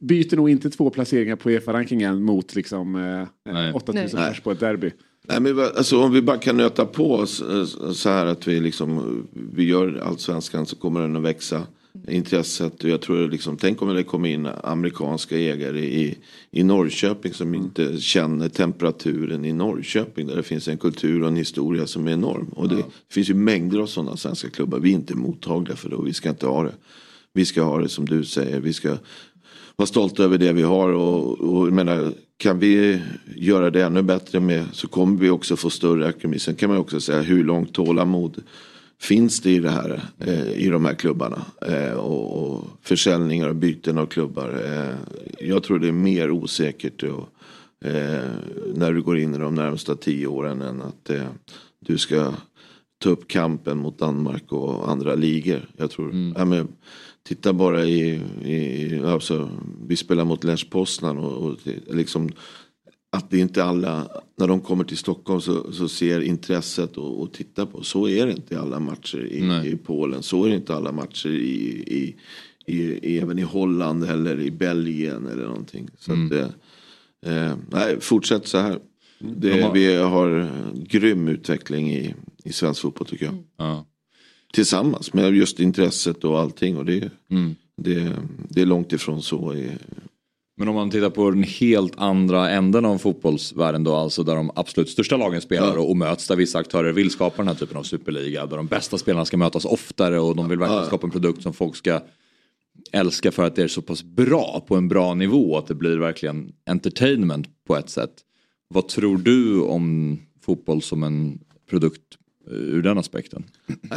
[0.01, 2.97] byter nog inte två placeringar på Uefa-rankingen mot liksom,
[3.47, 4.91] eh, 8000 pers på ett derby.
[5.29, 9.65] Nej, men alltså, om vi bara kan nöta på så här att vi, liksom, vi
[9.65, 11.63] gör allsvenskan så kommer den att växa
[12.09, 12.85] intresset.
[12.85, 16.19] Och jag tror liksom, tänk om det kommer in amerikanska ägare i,
[16.51, 20.27] i Norrköping som inte känner temperaturen i Norrköping.
[20.27, 22.47] Där det finns en kultur och en historia som är enorm.
[22.47, 24.79] Och det finns ju mängder av sådana svenska klubbar.
[24.79, 26.75] Vi är inte mottagliga för det och vi ska inte ha det.
[27.33, 28.61] Vi ska ha det som du säger.
[28.61, 28.97] Vi ska
[29.77, 30.89] vara stolta över det vi har.
[30.89, 33.03] Och, och jag menar, kan vi
[33.37, 36.39] göra det ännu bättre med så kommer vi också få större ekonomi.
[36.39, 38.43] Sen kan man också säga hur långt tålamod
[39.01, 41.45] finns det i det här eh, i de här klubbarna.
[41.67, 44.63] Eh, och, och försäljningar och byten av klubbar.
[44.65, 44.95] Eh,
[45.49, 47.29] jag tror det är mer osäkert och,
[47.89, 48.31] eh,
[48.75, 51.29] när du går in i de närmsta tio åren än att eh,
[51.81, 52.33] du ska
[53.05, 55.69] ta upp kampen mot Danmark och andra ligor.
[55.77, 56.35] Jag tror, Mm.
[56.39, 56.69] ja, men,
[57.23, 59.51] titta bara i, i alltså,
[59.89, 62.31] vi spelar mot Lech Poznan och, och det- liksom
[63.13, 67.33] att det inte alla, när de kommer till Stockholm så, så ser intresset och, och
[67.33, 67.83] tittar på.
[67.83, 70.23] Så är det inte i alla matcher i, i Polen.
[70.23, 72.15] Så är det inte alla matcher i, i,
[72.67, 75.89] i, även i Holland eller i Belgien eller någonting.
[75.99, 76.49] Så att, eh,
[77.47, 78.79] eh, nej, fortsätt så här.
[79.19, 80.51] Det, De har- Vi har
[80.89, 83.35] grym utveckling i, i svensk fotboll tycker jag.
[83.57, 83.87] Ja.
[84.53, 86.77] Tillsammans med just intresset och allting.
[86.77, 87.55] Och det, Mm.
[87.77, 88.13] det,
[88.49, 89.55] det är långt ifrån så.
[89.55, 89.71] I,
[90.57, 94.51] Men om man tittar på den helt andra änden av fotbollsvärlden då, alltså där de
[94.55, 95.81] absolut största lagen spelar Ja.
[95.81, 98.99] och, möts, där vissa aktörer vill skapa den här typen av superliga, där de bästa
[98.99, 100.87] spelarna ska mötas oftare och de vill verkligen Ja.
[100.87, 102.01] skapa en produkt som folk ska
[102.93, 105.97] älska för att det är så pass bra på en bra nivå att det blir
[105.97, 108.13] verkligen entertainment på ett sätt.
[108.69, 111.39] Vad tror du om fotboll som en
[111.71, 112.03] produkt
[112.47, 113.45] ur den aspekten?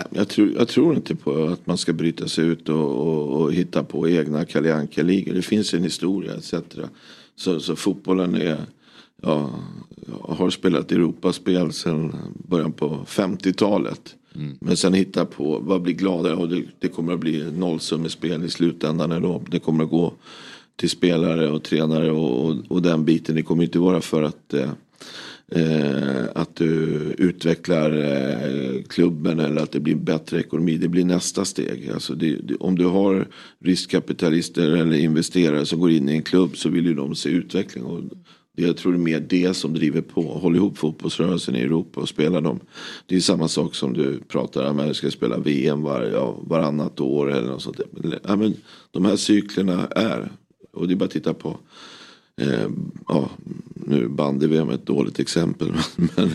[0.10, 3.54] Jag tror, jag tror inte på att man ska bryta sig ut och, och, och
[3.54, 5.34] hitta på egna Kalle Anka-ligor.
[5.34, 6.54] Det finns en historia etc.
[7.36, 8.58] Så, så fotbollen är,
[9.22, 9.60] ja,
[10.22, 12.16] har spelat Europaspel sedan
[12.48, 14.16] början på 50-talet.
[14.60, 16.36] Men sen hitta på, vad blir gladare?
[16.36, 19.12] Och det, det kommer att bli nollsummespel i slutändan.
[19.12, 19.44] Ändå.
[19.50, 20.14] Det kommer att gå
[20.76, 23.36] till spelare och tränare och, och, och den biten.
[23.36, 24.70] Det kommer inte vara för att eh,
[25.52, 26.76] eh, att du
[27.18, 30.78] utvecklar eh, klubben eller att det blir bättre ekonomi.
[30.78, 31.90] Det blir nästa steg.
[31.94, 33.28] Alltså det, det, om du har
[33.60, 37.84] riskkapitalister eller investerare som går in i en klubb så vill ju de se utveckling.
[37.84, 38.04] Och
[38.58, 40.22] det, jag tror det är mer det som driver på.
[40.22, 42.60] Håll ihop fotbollsrörelsen i Europa och spela dem.
[43.06, 44.78] Det är samma sak som du pratar om.
[44.78, 47.80] du ska spela VM var, ja, varannat år eller något sånt.
[48.24, 48.54] Ja, men
[48.92, 50.32] de här cyklerna är.
[50.74, 51.58] Och det är bara att titta på
[52.42, 52.70] Eh,
[53.08, 53.30] ja,
[53.76, 55.72] nu bandy-VM är ett dåligt exempel.
[56.16, 56.32] Men,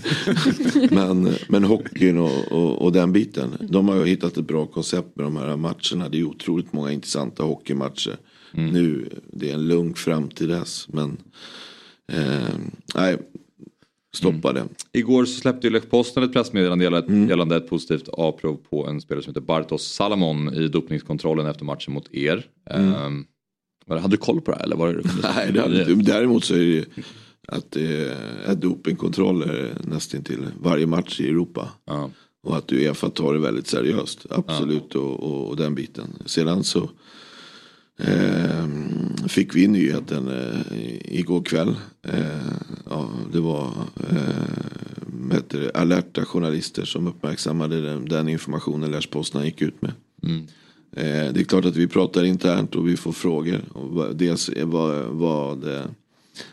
[0.91, 3.57] men, men hockeyn och, och, och den biten.
[3.61, 6.09] De har ju hittat ett bra koncept med de här matcherna.
[6.09, 8.17] Det är otroligt många intressanta hockeymatcher.
[8.73, 10.89] Nu, det är en lugn fram till dess.
[10.89, 11.17] Men
[12.13, 12.55] eh,
[12.95, 13.17] nej,
[14.17, 14.65] stoppa det.
[14.93, 19.01] Igår så släppte ju Lech Poznan ett pressmeddelande gällande, gällande ett positivt avprov på en
[19.01, 22.47] spelare som heter Bartos Salamon i dopningskontrollen efter matchen mot er.
[22.71, 23.25] Var det-
[24.01, 24.77] hade du koll på det här eller?
[24.77, 26.13] Var det, Nej, det hade inte.
[26.13, 26.85] Däremot så är det
[27.49, 31.69] att det är dopingkontroller nästan till varje match i Europa.
[31.87, 32.11] Ja.
[32.43, 34.27] Och att Uefa tar det väldigt seriöst.
[34.31, 36.09] Absolut och, och, och den biten.
[36.27, 36.91] Sedan så
[37.99, 38.67] eh,
[39.29, 41.75] fick vi nyheten eh, igår kväll.
[42.03, 42.17] Eh,
[42.91, 43.71] ja, det var
[44.11, 49.93] eh, alerta journalister som uppmärksammade den, den informationen Lars Poznan gick ut med.
[50.23, 50.31] Eh,
[50.97, 53.61] Eh, det är klart att vi pratar internt och vi får frågor.
[53.73, 55.85] Och dels vad, vad, eh,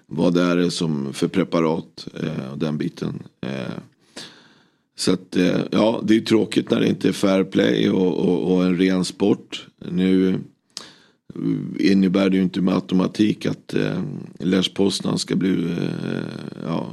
[0.06, 3.24] vad det är som för preparat eh, och den biten.
[3.42, 3.74] Eh,
[4.98, 8.54] så att eh, ja, det är tråkigt när det inte är fair play och, och,
[8.54, 9.68] och en ren sport.
[9.92, 10.40] Nu eh,
[11.80, 14.04] innebär det ju inte med automatik att eh,
[14.40, 16.22] Lars Poznan ska bli, eh,
[16.66, 16.90] ja,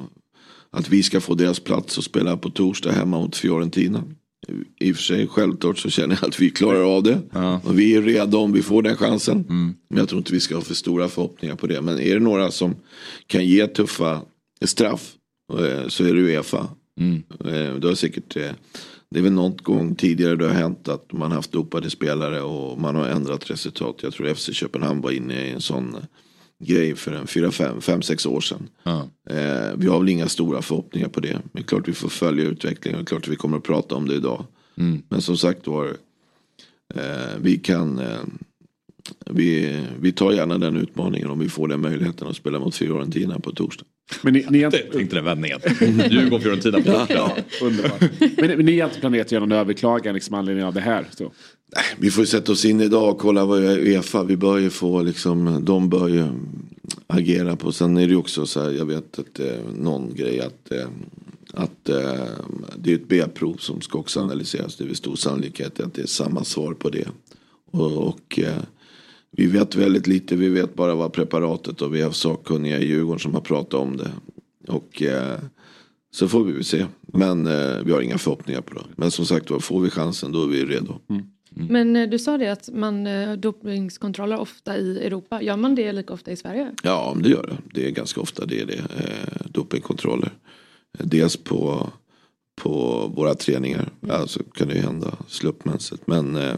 [0.71, 4.03] att vi ska få deras plats och spela på torsdag hemma mot Fiorentina.
[4.81, 7.19] I och för sig självklart så känner jag att vi klarar av det.
[7.33, 7.61] Ja.
[7.65, 9.45] Och vi är redo om vi får den chansen.
[9.89, 11.83] Men jag tror inte vi ska ha för stora förhoppningar på det.
[11.83, 12.75] Men är det några som
[13.27, 14.23] kan ge tuffa
[14.65, 15.13] straff
[15.53, 16.69] eh, så är det Uefa.
[17.45, 18.51] Eh, Det har säkert eh,
[19.11, 22.81] det är väl något gång tidigare det har hänt att man haft dopade spelare och
[22.81, 23.97] man har ändrat resultat.
[24.03, 25.97] Jag tror FC Köpenhamn var inne i en sån
[26.59, 28.69] grej för en 4-5-6 år sedan.
[28.83, 29.09] Ja.
[29.31, 31.39] Eh, vi har väl inga stora förhoppningar på det.
[31.53, 34.45] Men klart vi får följa utvecklingen och klart vi kommer att prata om det idag.
[35.09, 35.87] Men som sagt var,
[36.95, 38.21] eh, vi kan eh,
[39.31, 43.39] vi, vi tar gärna den utmaningen om vi får den möjligheten att spela mot Fiorentina
[43.39, 43.85] på torsdag.
[44.23, 45.61] Men ni, ni, inte, tänkte den vändningen.
[46.11, 48.01] Djurgården Fiorentina på ja, underbart.
[48.21, 51.07] Men, men ni har inte planerat att göra någon överklagan liksom, anledning av det här?
[51.11, 51.33] Så.
[51.99, 54.25] Vi får ju sätta oss in idag och kolla vad Uefa.
[54.25, 56.27] Vi bör ju få liksom, de bör ju
[57.07, 57.73] agera på.
[57.73, 59.47] Sen är det ju också så här, jag vet att eh,
[59.79, 60.89] någon grej att, eh,
[61.53, 62.25] att eh,
[62.77, 64.77] det är ett B-prov som ska också analyseras.
[64.77, 67.09] Det är väl stor sannolikhet att det är samma svar på det.
[67.71, 68.63] Och, och eh,
[69.37, 73.21] vi vet väldigt lite, vi vet bara vad preparatet och vi har sakkunniga i Djurgården
[73.21, 74.11] som har pratat om det.
[74.69, 75.39] Och eh,
[76.11, 76.87] så får vi väl se.
[77.01, 78.85] Men eh, vi har inga förhoppningar på det.
[78.97, 81.01] Men som sagt var, får vi chansen då är vi redo.
[81.49, 85.43] Men eh, du sa det att man eh, dopningskontroller ofta i Europa.
[85.43, 86.75] Gör man det lika ofta i Sverige?
[86.83, 87.81] Ja, men det gör det.
[87.81, 88.79] Det är ganska ofta det är det.
[88.79, 90.31] Eh, dopingkontroller.
[90.99, 91.91] Dels på,
[92.63, 93.89] på våra träningar.
[94.09, 96.07] Alltså kan det ju hända slumpmässigt.
[96.07, 96.55] Men eh,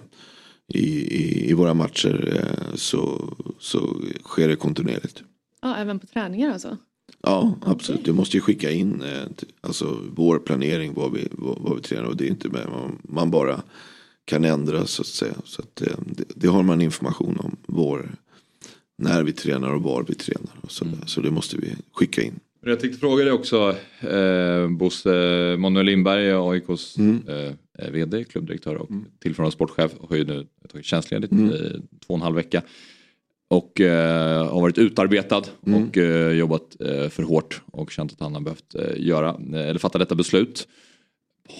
[0.74, 5.22] i, i, i våra matcher eh, så, så sker det kontinuerligt.
[5.62, 6.76] Ja, även på träningar alltså?
[7.22, 8.04] Ja, absolut.
[8.04, 12.04] Du måste ju skicka in eh, alltså, vår planering, vad vi, vad, vad vi tränar.
[12.04, 13.62] Och det är inte med, man, man bara
[14.24, 15.35] kan ändra så att säga.
[15.44, 17.57] Så att, eh, det, det har man information om.
[17.66, 18.11] Vår,
[18.98, 20.54] när vi tränar och var vi tränar.
[20.61, 22.40] Och så, så det måste vi skicka in.
[22.61, 27.52] Jag tänkte fråga dig också, eh, Bosse Manuel Lindberg, AIKs eh,
[27.92, 28.88] VD, klubbdirektör och
[29.18, 31.52] tillförordnad sportchef, har ju nu tagit tjänstledigt Mm.
[31.52, 32.62] i två och en halv vecka.
[33.50, 38.34] Och eh, har varit utarbetad och eh, jobbat eh, för hårt och känt att han
[38.34, 40.68] har behövt eh, göra, eh, eller fatta detta beslut.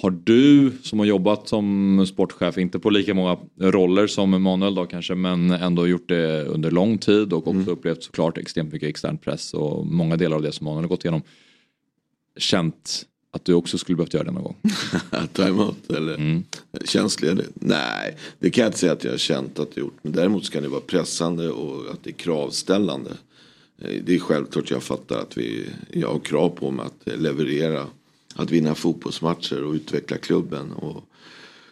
[0.03, 4.87] Har du som har jobbat som sportchef, inte på lika många roller som Manuel då
[4.87, 9.19] kanske, men ändå gjort det under lång tid och också upplevt såklart extremt mycket extern
[9.19, 11.23] press och många delar av det som Manuel har gått igenom.
[12.39, 14.57] Känt att du också skulle behövt göra det någon gång?
[15.33, 16.45] Timeout eller Mm.
[16.85, 17.45] tjänstledig?
[17.55, 19.97] Nej, det kan jag inte säga att jag har känt att jag gjort.
[20.03, 23.11] Men däremot ska det vara pressande och att det är kravställande.
[23.83, 27.87] Eh, Det är självklart jag fattar att vi, jag har krav på mig att leverera.
[28.35, 30.73] Att vinna fotbollsmatcher och utveckla klubben.
[30.73, 31.05] Och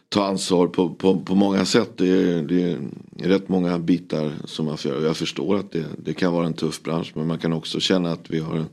[0.09, 1.91] ta ansvar på, på, på många sätt.
[1.97, 2.79] Det är, det är
[3.19, 5.03] rätt många bitar som man får göra.
[5.05, 7.13] Jag förstår att det, det kan vara en tuff bransch.
[7.15, 8.67] Men man kan också känna att vi har en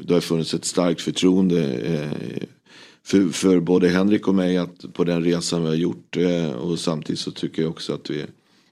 [0.00, 2.48] det har funnits ett starkt förtroende eh,
[3.04, 6.16] för, för både Henrik och mig att på den resan vi har gjort.
[6.16, 8.24] Eh, och samtidigt så tycker jag också att vi,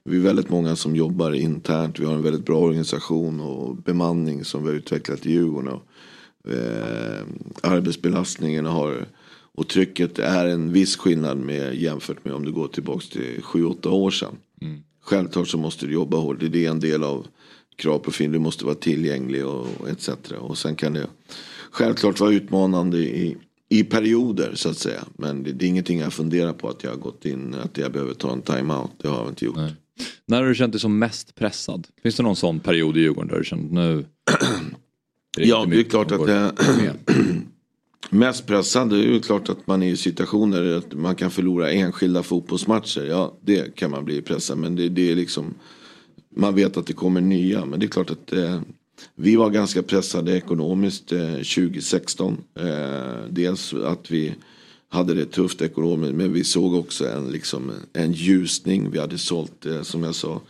[0.03, 1.99] vi är väldigt många som jobbar internt.
[1.99, 5.67] Vi har en väldigt bra organisation och bemanning som vi har utvecklat i Djurgården.
[5.67, 5.83] Och,
[6.51, 7.23] eh,
[7.63, 9.05] arbetsbelastningen har
[9.55, 13.89] och trycket är en viss skillnad med, jämfört med om du går tillbaka till 7-8
[13.89, 14.35] år sedan.
[15.01, 16.37] Självklart så måste du jobba hårt.
[16.39, 17.27] Det är en del av
[17.75, 18.31] kravprofilen.
[18.31, 20.09] Du måste vara tillgänglig och, och etc.
[20.39, 21.07] Och sen kan det
[21.71, 23.37] självklart vara utmanande i,
[23.69, 25.03] i perioder så att säga.
[25.17, 27.91] Men det, det är ingenting jag funderar på att jag har gått in, att jag
[27.91, 28.91] behöver ta en time-out.
[29.01, 29.57] Det har jag inte gjort.
[30.25, 31.87] När har du känt dig som mest pressad?
[32.03, 34.05] Finns det någon sån period i Djurgården där du känt nu?
[35.37, 36.53] är Ja, det är klart att det
[38.09, 41.71] mest pressande är ju klart att man är i situationer där att man kan förlora
[41.71, 43.05] enskilda fotbollsmatcher.
[43.05, 44.57] Ja, det kan man bli pressad.
[44.57, 45.53] Men det, det är liksom,
[46.35, 47.65] man vet att det kommer nya.
[47.65, 48.61] Men det är klart att eh,
[49.15, 52.37] vi var ganska pressade ekonomiskt eh, 2016.
[52.59, 54.33] Eh, dels att vi
[54.89, 56.13] hade det tufft ekonomiskt.
[56.13, 58.91] Men vi såg också en, liksom, en ljusning.
[58.91, 60.41] Vi hade sålt, eh, som jag sa,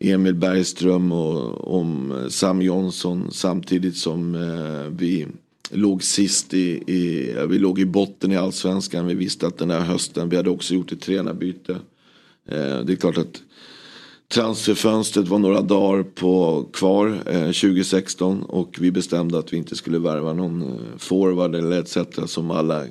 [0.00, 5.26] Emil Bergström och om eh, Sam Jonsson samtidigt som eh, vi
[5.70, 9.06] låg sist i, i, vi låg i botten i allsvenskan.
[9.06, 11.72] Vi visste att den här hösten, vi hade också gjort ett tränarbyte.
[12.46, 13.42] Eh, det är klart att
[14.28, 19.98] transferfönstret var några dagar på, kvar eh, 2016 och vi bestämde att vi inte skulle
[19.98, 21.98] värva någon eh, forward eller etc.
[22.26, 22.84] som alla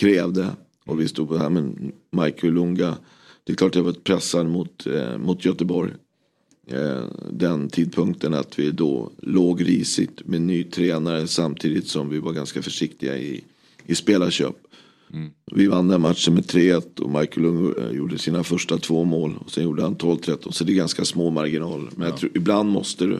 [0.00, 0.48] krävde.
[0.86, 2.96] Och vi stod på det här med Michael Lunga.
[3.44, 5.92] Det är klart jag var pressad mot, eh, mot Göteborg.
[6.70, 12.32] Eh, den tidpunkten att vi då låg risigt med ny tränare samtidigt som vi var
[12.32, 13.44] ganska försiktiga i,
[13.86, 14.56] i spelarköp.
[15.52, 19.36] Vi vann den matchen med 3-1 och Michael Lung eh, gjorde sina första två mål.
[19.40, 21.90] Och sen gjorde han 12-13 så det är ganska små marginaler.
[21.96, 23.18] Men jag tror, ibland måste du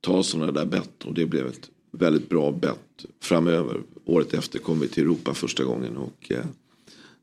[0.00, 3.80] ta sådana där bett och det blev ett väldigt bra bett framöver.
[4.04, 5.96] Året efter kom vi till Europa första gången.
[5.96, 6.44] Och, eh,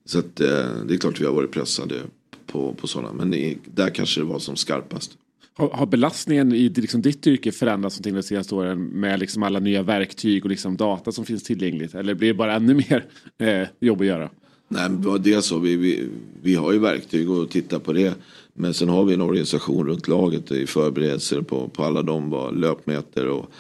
[0.06, 0.48] så att, eh,
[0.88, 2.02] det är klart vi har varit pressade
[2.46, 3.14] på, på sådana.
[3.14, 5.18] Men det, där kanske det var som skarpast.
[5.56, 9.60] Har, har belastningen i liksom ditt yrke förändrats någonting de senaste åren med liksom alla
[9.60, 11.96] nya verktyg och liksom data som finns tillgängligt?
[11.96, 13.06] Eller blir det bara ännu mer
[13.38, 14.30] eh, jobb att göra?
[14.68, 15.60] Nej, men så.
[15.60, 16.10] Vi, vi,
[16.42, 18.14] vi har ju verktyg och titta på det.
[18.54, 23.28] Men sen har vi en organisation runt laget i förberedelser på, på alla de löpmeter
[23.28, 23.52] och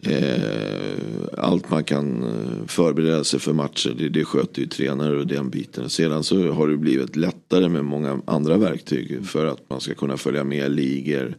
[0.00, 0.98] Eh,
[1.38, 3.94] allt man kan eh, förbereda sig för matcher.
[3.98, 5.90] Det, det sköter ju tränare och den biten.
[5.90, 10.16] Sedan så har det blivit lättare med många andra verktyg för att man ska kunna
[10.16, 11.36] följa med ligor,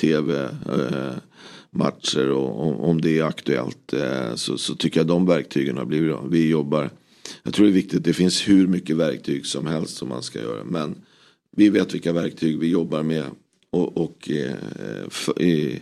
[0.00, 1.14] tv, eh,
[1.70, 5.84] matcher och om, om det är aktuellt eh, så, så tycker jag de verktygen har
[5.84, 6.24] blivit bra.
[6.30, 6.90] Vi jobbar
[7.42, 10.38] jag tror det är viktigt, det finns hur mycket verktyg som helst som man ska
[10.38, 10.64] göra.
[10.64, 10.94] Men
[11.56, 13.24] vi vet vilka verktyg vi jobbar med.
[13.70, 15.76] Och, och eh, för, eh,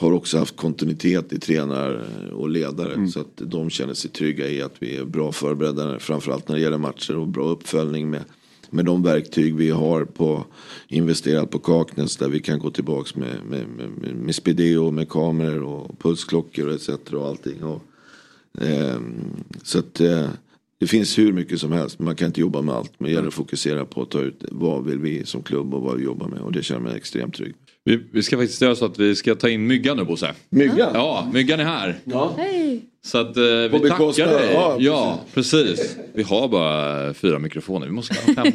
[0.00, 3.08] har också haft kontinuitet i tränare och ledare.
[3.08, 5.98] Så att de känner sig trygga i att vi är bra förberedda.
[5.98, 8.24] Framförallt när det gäller matcher och bra uppföljning med
[8.72, 10.44] med de verktyg vi har på
[10.88, 15.62] investerat på Kaknäs där vi kan gå tillbaks med, med, med, med Spideo, med kameror
[15.62, 16.88] och pulsklockor och etc.
[16.88, 17.62] och allting.
[17.62, 17.82] Och,
[18.60, 19.14] ehm,
[19.62, 20.28] så att eh,
[20.78, 21.98] det finns hur mycket som helst.
[21.98, 22.92] Man kan inte jobba med allt.
[22.98, 25.82] Men det gäller att fokusera på att ta ut vad vill vi som klubb och
[25.82, 26.40] vad vi jobbar med.
[26.40, 27.54] Och det känner mig extremt trygg.
[27.84, 30.34] Vi, vi ska faktiskt göra så att vi ska ta in Myggan nu Bosse.
[30.50, 30.90] Myggan?
[30.94, 31.98] Ja, Myggan är här.
[32.04, 32.34] Ja.
[32.38, 32.82] Hej!
[33.04, 34.50] Så att eh, vi På bekostnad- tackar dig.
[34.54, 35.96] ja, Ja, precis.
[36.14, 37.86] Vi har bara fyra mikrofoner.
[37.86, 38.52] Vi måste ha fem.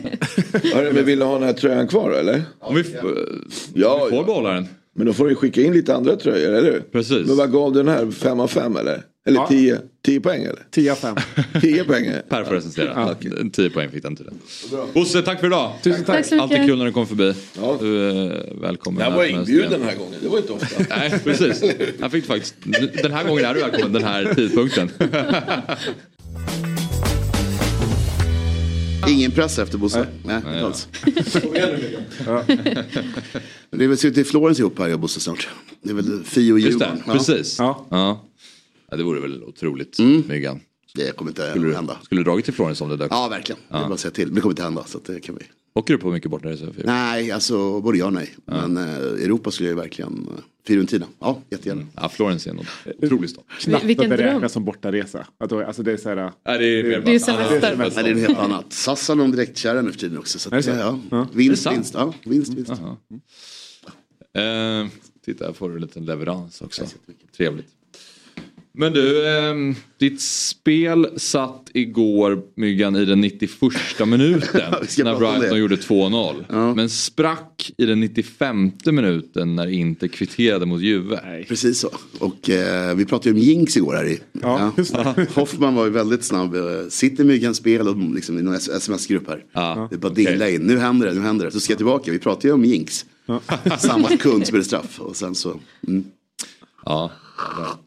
[0.74, 2.42] Hörru, men vill du ha den här tröjan kvar eller?
[2.60, 2.84] Om vi,
[3.74, 4.68] Ja, vi får behålla den.
[4.96, 6.80] men då får du skicka in lite andra tröjor, eller hur?
[6.92, 7.28] Precis.
[7.28, 8.12] Men vad gav du den här?
[8.12, 9.02] Fem av fem eller?
[9.28, 9.48] Eller Ja.
[9.48, 9.80] tio?
[10.02, 10.64] Tio poäng eller?
[10.72, 11.16] 10 av 5.
[11.62, 12.12] Tio poäng?
[12.30, 13.16] Per får recensera.
[13.54, 14.40] 10 poäng fick den tydligen.
[14.94, 15.74] Bosse, tack för idag.
[15.84, 16.30] Tusen tack.
[16.30, 17.34] Tack Alltid kul när du kommer förbi.
[17.62, 17.78] Ja.
[17.82, 19.04] Du är välkommen.
[19.04, 20.84] Jag var inbjuden den här gången, det var inte ofta.
[20.98, 21.64] Nej, precis.
[22.00, 22.56] Jag fick faktiskt,
[23.04, 24.92] den här gången är du välkommen den här tidpunkten.
[29.10, 30.08] Ingen press efter Bosse.
[30.26, 30.88] Nej, inte alls.
[33.70, 35.48] Det är väl ska till Florens ihop här jag och Bosse snart.
[35.82, 37.04] Det är väl Fi och Just det, Djurgården.
[37.08, 37.60] Ja, precis.
[37.60, 37.86] Ja.
[37.90, 38.22] Ja.
[38.96, 40.60] Ja, det vore väl otroligt, Myggan.
[40.94, 41.98] Det kommer inte Skulle du, hända.
[42.04, 43.12] skulle du dragit till Florens om det dök?
[43.12, 43.62] Ja, verkligen.
[43.70, 44.26] Det är bara att säga till.
[44.28, 44.84] Men det kommer inte hända.
[44.88, 45.42] Så att det kan vi.
[45.74, 46.74] Åker du på mycket bortaresor?
[46.84, 48.36] Nej, alltså både ja och nej.
[48.46, 50.14] Men eh, Europa skulle jag verkligen...
[50.14, 51.06] Uh, Fiorentina.
[51.20, 51.86] Ja, jättegärna.
[51.96, 52.60] Ja, Florens är en
[53.04, 53.44] otrolig stad.
[53.60, 54.50] Knappt Vilken att beräkna dröm.
[54.50, 55.28] som bortaresa.
[55.38, 56.16] Att alltså det är så här,
[56.46, 57.78] Nej, det är mer Det är bara- semester.
[57.78, 58.74] Nej, det är något helt annat.
[58.74, 60.40] SAS har någon direktkära nu för tiden också.
[60.40, 60.72] Så det att, så?
[60.72, 61.00] ja, Ja.
[61.12, 61.28] ja.
[61.34, 61.94] Vinst, vinst.
[61.94, 62.72] Ja, vinst, vinst.
[64.34, 64.88] Eh,
[65.26, 66.86] titta, här får du en liten leverans också.
[67.38, 67.68] Trevligt.
[68.78, 73.52] Men du, ehm, ditt spel satt igår, Myggan, i den 91
[74.08, 74.62] minuten.
[74.98, 76.74] När Brighton gjorde 2-0.
[76.76, 81.46] Men sprack i den 95 minuten när inte kvitterade mot Juve.
[81.48, 81.90] Precis så.
[82.20, 84.20] Och eh, vi pratade ju om jinx igår här i.
[84.42, 84.72] Ja,
[85.16, 85.30] det.
[85.36, 86.56] Hoffman var ju väldigt snabb.
[86.56, 89.44] Eh, Sitter Myggan spel och liksom i någon sms-grupp här.
[89.54, 90.26] Ja, Det är bara okej.
[90.26, 90.62] dilla in.
[90.62, 91.52] Nu händer det, nu händer det.
[91.52, 92.12] Så ska jag tillbaka.
[92.12, 93.06] Vi pratade ju om jinx.
[93.80, 94.16] Samma så
[94.52, 95.00] blir det straff.
[95.00, 95.60] Och sen så.
[95.88, 96.04] Mm.
[96.86, 97.12] Ja,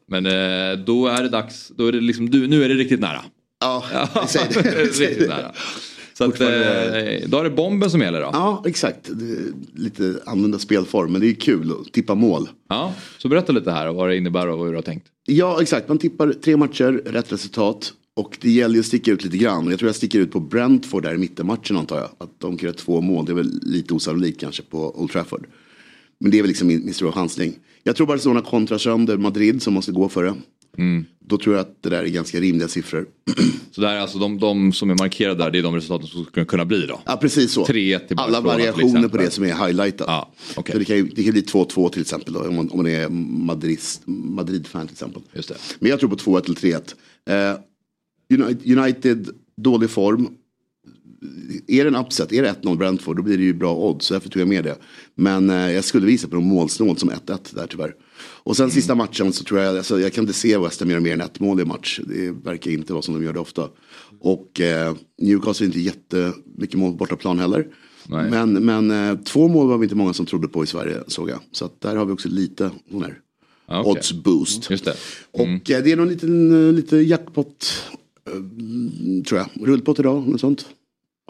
[0.08, 3.00] men eh, då är det dags, då är det liksom, du, nu är det riktigt
[3.00, 3.24] nära.
[3.60, 3.84] Ja,
[4.28, 5.52] säger riktigt nära.
[6.14, 6.48] Så att, eh,
[7.26, 8.30] då är det bomben som gäller då.
[8.32, 9.10] Ja, exakt.
[9.74, 11.12] Lite annorlunda spelform.
[11.12, 12.48] Men det är kul att tippa mål.
[12.68, 15.06] Ja, så berätta lite här vad det innebär och hur du har tänkt.
[15.26, 15.88] Ja, exakt.
[15.88, 17.92] Man tippar tre matcher, rätt resultat.
[18.16, 19.66] Och det gäller att sticka ut lite grann.
[19.66, 22.08] Och Jag tror jag sticker ut på Brentford där i mittenmatchen antar jag.
[22.18, 23.24] Att de kan göra två mål.
[23.24, 25.46] Det är väl lite osannolikt kanske på Old Trafford.
[26.20, 27.54] Men det är väl liksom min, min stora chansning.
[27.82, 30.34] Jag tror Barcelona kontrar sönder Madrid som måste gå för det.
[31.28, 33.06] Då tror jag att det där är ganska rimliga siffror.
[33.70, 36.06] Så det här är alltså de, de som är markerade där, det är de resultaten
[36.06, 37.00] som skulle kunna bli då?
[37.06, 37.64] Ja, precis så.
[37.64, 40.06] 3-1 till Alla variationer på det som är highlightat.
[40.08, 40.72] Ja, okej.
[40.72, 42.86] Så det, kan ju, det kan bli 2-2 till exempel då, om, man, om man
[42.86, 45.22] är Madrid, Madrid-fan till exempel.
[45.32, 45.54] Just det.
[45.78, 46.80] Men jag tror på 2-1 eller
[47.28, 47.54] 3-1.
[47.54, 50.28] Eh, United, dålig form.
[51.66, 54.06] Är det en upset, är det 1-0 Brentford, då blir det ju bra odds.
[54.06, 54.76] Så därför tog jag med det.
[55.14, 57.94] Men eh, jag skulle visa på de målsnålt som 1-1 där tyvärr.
[58.20, 61.00] Och sen sista matchen så tror jag, alltså, jag kan inte se West Ham göra
[61.00, 62.00] mer än ett mål i en match.
[62.04, 63.68] Det verkar inte vara som de gör det ofta.
[64.20, 67.66] Och eh, Newcastle är inte jättemycket mål på bortaplan heller.
[68.08, 68.30] Nej.
[68.30, 71.30] Men, men eh, två mål var vi inte många som trodde på i Sverige såg
[71.30, 71.38] jag.
[71.52, 73.18] Så att där har vi också lite sån här
[73.68, 73.92] Ja, okej.
[73.92, 74.68] odds boost.
[74.68, 74.96] Det.
[75.30, 77.82] Och eh, det är någon liten, eh, lite jackpot,
[78.26, 78.32] eh,
[79.22, 79.68] tror jag.
[79.68, 80.66] Rullpott idag, något sånt.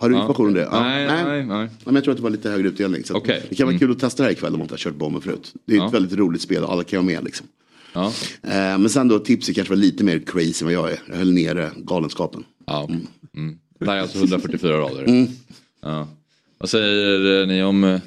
[0.00, 0.20] Har du Ja.
[0.20, 0.60] information om det?
[0.72, 0.80] Ja.
[0.82, 1.68] Nej, nej, nej.
[1.84, 3.04] Men jag tror att det var lite högre utdelning.
[3.04, 3.42] Så Okej.
[3.48, 3.78] Det kan vara Mm.
[3.80, 5.54] kul att testa det här ikväll om man inte har kört bomben förut.
[5.64, 5.86] Det är Ja.
[5.88, 7.46] ett väldigt roligt spel och alla kan vara med liksom.
[7.92, 8.06] Ja.
[8.42, 10.98] Eh, men sen då tipset kanske var lite mer crazy än vad jag är.
[11.08, 12.44] Jag höll nere galenskapen.
[12.66, 12.88] Ja.
[13.36, 13.58] Mm.
[13.78, 15.02] Det här är alltså 144 rader.
[15.04, 15.26] Mm.
[15.82, 16.08] Ja.
[16.58, 18.00] Vad säger ni om eh,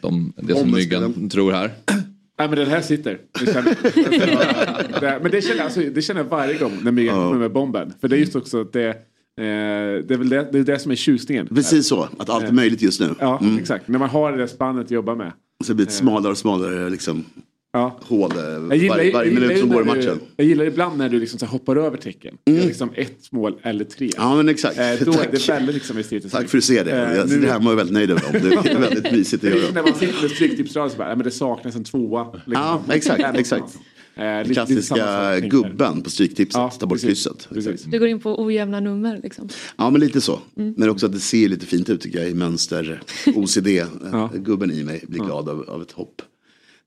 [0.00, 0.72] de, det som.
[0.72, 1.70] Myggan tror här?
[2.38, 3.18] Nej men den här sitter.
[3.40, 7.38] Det känner, det, men det känner, alltså, det känner jag varje gång när Myggan kommer
[7.40, 7.92] med bomben.
[8.00, 8.94] För det är just också att det, eh,
[9.42, 11.46] det är väl det, det, är det som är tjusningen.
[11.46, 13.14] Precis så, att allt är möjligt just nu.
[13.20, 13.58] Ja, Mm.
[13.58, 13.88] exakt.
[13.88, 15.32] När man har det där spannet att jobba med.
[15.64, 17.24] Så det blir ett smalare och smalare liksom,
[17.72, 17.98] Ja.
[18.02, 20.02] hål eh, Jag gillar, varje, varje jag minut som går i matchen.
[20.02, 22.34] Du, jag gillar ibland när du liksom så hoppar över tecken.
[22.44, 24.10] Det är Liksom ett mål eller tre.
[24.16, 24.78] Ja men exakt.
[24.78, 25.48] Eh, då är det Tack.
[25.48, 26.32] väldigt liksom estetiskt.
[26.34, 26.90] Tack för att du ser det.
[26.92, 28.22] Eh, Jag- nu- Det här var jag väldigt nöjd över.
[28.32, 28.38] Det
[28.70, 29.70] är väldigt mysigt att Det göra.
[29.74, 32.26] när man sitter med stryktipsraden så bara, men det saknas en tvåa.
[32.32, 32.52] Liksom.
[32.52, 33.78] Ja, exakt, exakt.
[34.18, 35.50] Eh, Den lite- klassiska jag.
[35.50, 37.48] gubben på Stryktipset, Ja, ta bort krysset.
[37.86, 39.48] Du går in på ojämna nummer liksom.
[39.76, 40.40] Ja men lite så.
[40.56, 40.74] Mm.
[40.76, 43.02] Men också att det ser lite fint ut tycker jag i mönster.
[43.34, 43.68] OCD,
[44.34, 46.22] gubben i mig blir glad av, av ett hopp.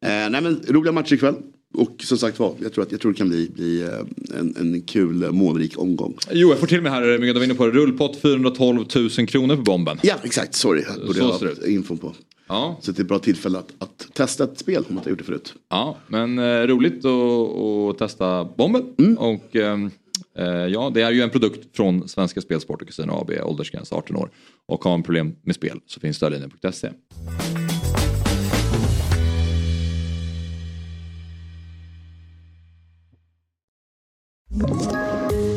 [0.01, 1.35] Eh, nej men roliga matcher ikväll.
[1.73, 4.55] Och som sagt var, jag tror att jag tror det kan bli, bli eh, en,
[4.59, 6.17] en kul eh, målrik omgång.
[6.31, 7.71] Jo, jag får till mig här, Myggan, du var inne på det.
[7.71, 9.97] Rullpott 412 000 kronor på bomben.
[10.03, 10.83] Ja exakt, sorry.
[10.87, 12.13] Jag borde Så ha det haft infon på.
[12.49, 15.09] Ja, Så det är ett bra tillfälle att, att testa ett spel om man inte
[15.09, 15.53] gjort det förut.
[15.69, 18.95] ja men eh, roligt att, testa bomben.
[18.97, 19.17] Mm.
[19.17, 19.91] Och ehm,
[20.39, 24.15] Eh, ja, det är ju en produkt från Svenska Spelsport och Casino AB, åldersgräns 18
[24.15, 24.29] år.
[24.65, 26.89] Och har man problem med spel så finns stödlinjen.se.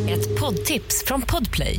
[0.08, 1.78] Ett poddtips från Podplay.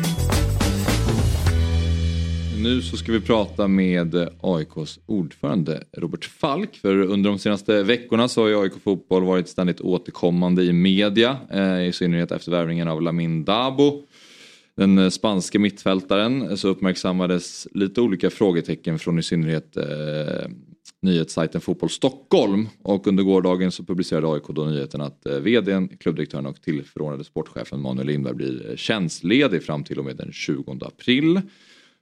[2.63, 6.75] Nu så ska vi prata med AIKs ordförande Robert Falk.
[6.75, 11.37] För under de senaste veckorna så har ju AIK fotboll varit ständigt återkommande i media.
[11.51, 14.03] Eh, I synnerhet efter värvningen av Lamin Dabo.
[14.77, 20.49] Den eh, spanska mittfältaren eh, så uppmärksammades lite olika frågetecken från i synnerhet eh,
[21.01, 22.67] nyhetssajten Fotboll Stockholm.
[22.83, 27.81] Och under gårdagen så publicerade AIK då nyheten att eh, vdn, klubbdirektören och tillförordnade sportchefen
[27.81, 31.41] Manuel Lindberg blir eh, tjänstledig fram till och med den 20 april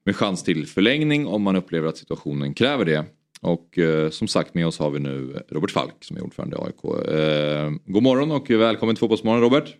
[0.05, 3.05] med chans till förlängning om man upplever att situationen kräver det.
[3.41, 6.59] Och eh, som sagt med oss har vi nu Robert Falk som är ordförande i
[6.59, 7.07] AIK.
[7.07, 9.75] Eh, god morgon och välkommen till Fotbollsmorgon Robert.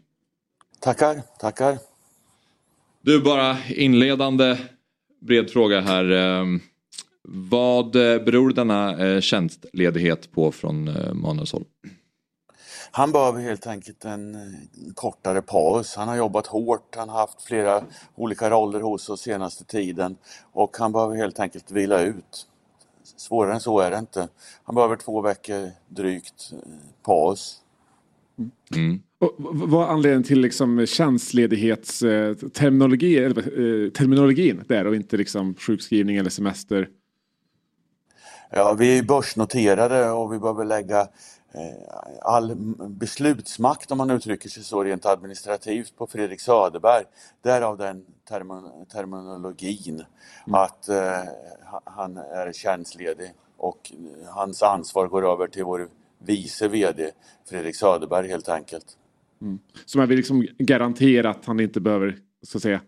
[0.80, 1.78] Tackar, tackar.
[3.02, 4.58] Du bara inledande
[5.22, 6.12] bred fråga här.
[6.12, 6.46] Eh,
[7.32, 11.66] vad beror denna eh, tjänstledighet på från eh, Manuels håll?
[12.92, 14.38] Han behöver helt enkelt en
[14.96, 15.96] kortare paus.
[15.96, 17.84] Han har jobbat hårt, han har haft flera
[18.16, 20.16] olika roller hos oss senaste tiden
[20.52, 22.48] och han behöver helt enkelt vila ut.
[23.04, 24.28] Svårare än så är det inte.
[24.64, 26.52] Han behöver två veckor drygt
[27.04, 27.62] paus.
[28.76, 29.02] Mm.
[29.20, 33.34] Och vad är anledningen till liksom tjänstledighetsterminologi, eh,
[33.92, 36.90] terminologin där och inte liksom sjukskrivning eller semester?
[38.52, 41.08] Ja, vi är börsnoterade och vi behöver lägga Eh,
[42.22, 42.56] all
[42.90, 47.04] beslutsmakt, om man uttrycker sig så rent administrativt, på Fredrik Söderberg.
[47.42, 48.52] Därav den term
[48.92, 50.04] terminologin
[50.48, 50.62] mm.
[50.62, 51.24] att eh,
[51.84, 53.92] han är tjänstledig och
[54.28, 55.88] hans ansvar går över till vår
[56.20, 57.12] vice VD
[57.50, 58.86] Fredrik Söderberg helt enkelt.
[59.42, 59.60] Mm.
[59.86, 62.82] Så man vill liksom garantera att han inte behöver så att säga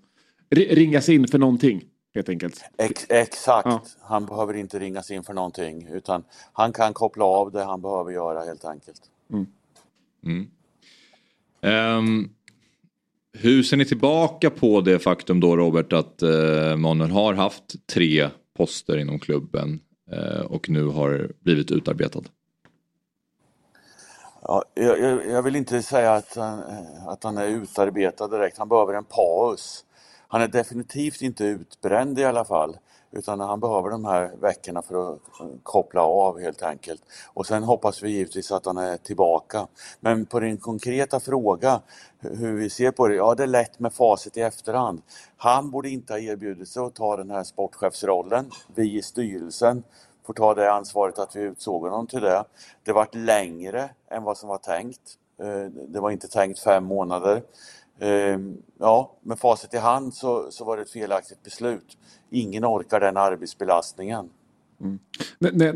[0.55, 1.83] ringas in för någonting?
[2.13, 2.63] Helt enkelt.
[2.77, 3.81] Ex exakt, ja.
[4.01, 8.11] han behöver inte ringas in för någonting utan han kan koppla av det han behöver
[8.11, 9.01] göra helt enkelt.
[9.29, 9.47] Mm.
[10.23, 10.49] Mm.
[11.97, 12.29] Um,
[13.33, 18.29] hur ser ni tillbaka på det faktum då Robert att uh, Manuel har haft tre
[18.57, 19.79] poster inom klubben
[20.13, 22.23] uh, och nu har blivit utarbetad?
[24.41, 26.63] Ja, jag, jag, vill inte säga att han,
[27.07, 29.85] att han är utarbetad direkt, han behöver en paus.
[30.31, 32.77] Han är definitivt inte utbränd i alla fall
[33.11, 37.01] utan han behöver de här veckorna för att eh, koppla av helt enkelt.
[37.33, 39.67] Och sen hoppas vi givetvis att han är tillbaka.
[39.99, 41.81] Men på din konkreta fråga
[42.19, 45.01] hur vi ser på det, ja det är lätt med facit i efterhand.
[45.37, 48.51] Han borde inte ha erbjudit sig att ta den här sportchefsrollen.
[48.75, 49.83] Vi i styrelsen
[50.25, 52.43] får ta det ansvaret att vi utsåg honom till det.
[52.83, 55.17] Det vart längre än vad som var tänkt.
[55.39, 57.43] Eh, det var inte tänkt fem månader.
[58.01, 61.97] Ehm, ja, med facit i hand så, så var det ett felaktigt beslut.
[62.29, 64.29] Ingen orkar den arbetsbelastningen.
[64.81, 64.99] Mm.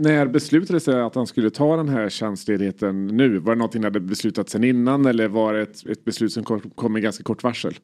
[0.02, 3.40] när beslutades det att han skulle ta den här tjänstledigheten nu?
[3.40, 6.44] Var det någonting ni hade beslutat sen innan eller var det ett, ett beslut som
[6.44, 7.78] kom, kom med ganska kort varsel?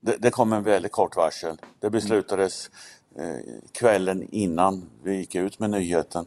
[0.00, 1.56] Det, det kom en väldigt kort varsel.
[1.80, 2.70] Det beslutades
[3.16, 6.26] eh, kvällen innan vi gick ut med nyheten.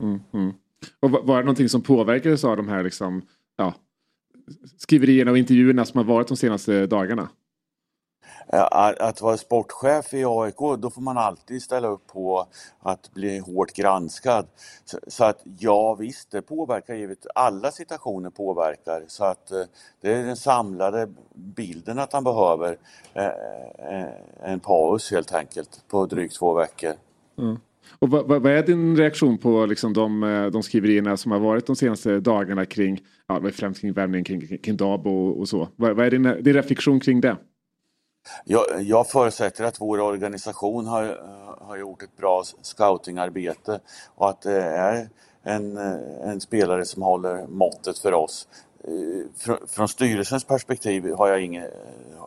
[0.00, 0.52] Mm, mm.
[1.00, 3.22] Och var, var det någonting som påverkades av de här liksom,
[3.56, 3.74] ja,
[4.76, 7.28] skriverierna och intervjuerna som har varit de senaste dagarna?
[8.48, 12.46] Att vara sportchef i AIK, då får man alltid ställa upp på
[12.80, 14.46] att bli hårt granskad.
[15.06, 17.26] Så att ja visst, det påverkar givet.
[17.34, 19.04] Alla situationer påverkar.
[19.08, 19.62] Så att eh,
[20.00, 22.76] det är den samlade bilden att han behöver
[23.14, 26.92] eh, eh, en paus helt enkelt på drygt två veckor.
[27.38, 27.56] Mm.
[27.98, 31.76] Och vad, vad, är din reaktion på liksom de, de skriverierna som har varit de
[31.76, 35.68] senaste dagarna kring, ja, främst kring värvningen kring, kring, kring Dabo och, och, så?
[35.76, 37.36] Vad, vad är din, din reflektion kring det?
[38.44, 41.20] Jag, jag förutsätter att vår organisation har,
[41.60, 43.80] har gjort ett bra scoutingarbete
[44.14, 45.08] och att det är
[45.42, 45.76] en,
[46.22, 48.48] en spelare som håller måttet för oss.
[49.36, 51.66] Från, från styrelsens perspektiv har jag, inga,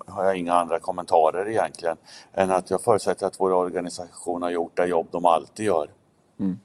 [0.08, 1.98] har jag inga andra kommentarer egentligen
[2.34, 5.90] än att jag förutsätter att vår organisation har gjort det jobb de alltid gör.
[6.40, 6.60] Mm.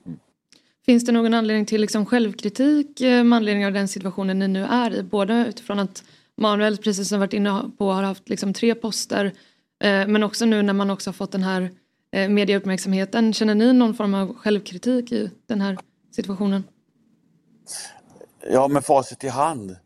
[0.86, 4.64] Finns det någon anledning till liksom självkritik eh, med anledning av den situationen ni nu
[4.64, 5.02] är i?
[5.02, 6.04] Både utifrån att
[6.36, 9.24] Manuel, precis som varit inne på, har haft liksom tre poster
[9.84, 11.70] eh, men också nu när man också har fått den här
[12.12, 13.32] eh, medieuppmärksamheten.
[13.32, 15.78] Känner ni någon form av självkritik i den här
[16.12, 16.64] situationen?
[18.50, 19.76] Ja, med facit i hand,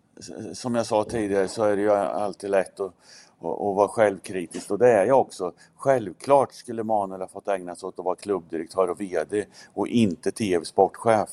[0.53, 2.93] som jag sa tidigare, så är det ju alltid lätt att,
[3.39, 5.53] att vara självkritisk och det är jag också.
[5.77, 9.45] Självklart skulle Manuel ha fått ägna sig åt att vara klubbdirektör och VD
[9.75, 11.31] och inte tv-sportchef.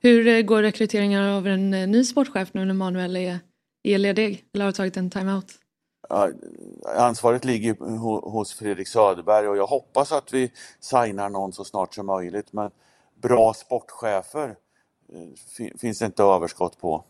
[0.00, 3.38] Hur eh, går rekryteringen av en eh, ny sportchef nu när Manuel är,
[3.82, 5.52] är ledig eller har tagit en timeout?
[6.08, 6.30] Ja,
[6.96, 7.74] ansvaret ligger
[8.30, 12.70] hos Fredrik Söderberg och jag hoppas att vi signar någon så snart som möjligt men
[13.22, 14.56] bra sportchefer
[15.12, 17.04] eh, finns det inte överskott på.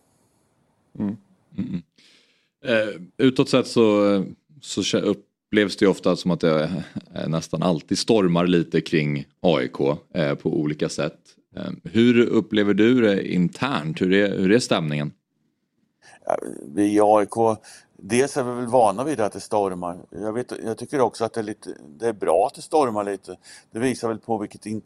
[0.99, 1.17] Mm.
[1.59, 1.83] Mm.
[2.65, 4.23] Eh, utåt sett så, eh,
[4.61, 6.77] så upplevs det ju ofta som att det eh,
[7.15, 9.81] eh, nästan alltid stormar lite kring AIK
[10.15, 11.19] eh, på olika sätt.
[11.57, 14.01] Eh, hur upplever du det internt?
[14.01, 15.13] Hur är, hur är stämningen?
[16.75, 17.59] Vi i AIK,
[17.99, 19.99] dels är vi väl vana vid att det stormar.
[20.11, 23.05] Jag, vet, jag tycker också att det är, lite, det är bra att det stormar
[23.05, 23.37] lite.
[23.71, 24.83] Det visar väl på vilket in,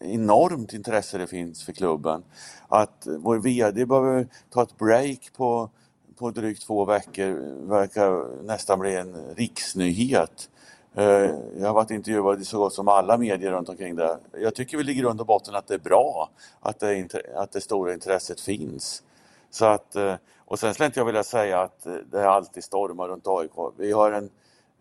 [0.00, 2.22] enormt intresse det finns för klubben.
[2.68, 5.70] Att vår VD behöver ta ett break på,
[6.18, 10.50] på drygt två veckor verkar nästan bli en riksnyhet.
[10.94, 14.18] Eh, jag har varit intervjuad i så gott som alla medier runt omkring det.
[14.38, 16.30] Jag tycker väl i grund och botten att det är bra
[16.60, 19.02] att det, att det stora intresset finns.
[19.50, 23.26] Så att, eh, och sen skulle inte jag vilja säga att det alltid stormar runt
[23.26, 23.72] AIK.
[23.76, 24.30] Vi har en,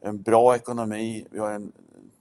[0.01, 1.71] en bra ekonomi, vi har en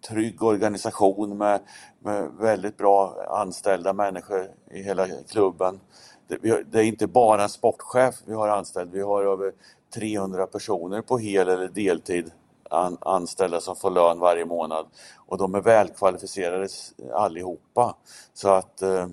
[0.08, 1.60] trygg organisation med,
[2.00, 5.80] med väldigt bra anställda människor i hela klubben.
[6.28, 9.52] Det, det, är inte bara en sportchef vi har anställd, vi har över
[9.94, 12.30] 300 personer på hel eller deltid
[12.70, 14.86] an, anställda som får lön varje månad
[15.16, 16.68] och de är välkvalificerade
[17.12, 17.96] allihopa.
[18.34, 19.06] Så att eh,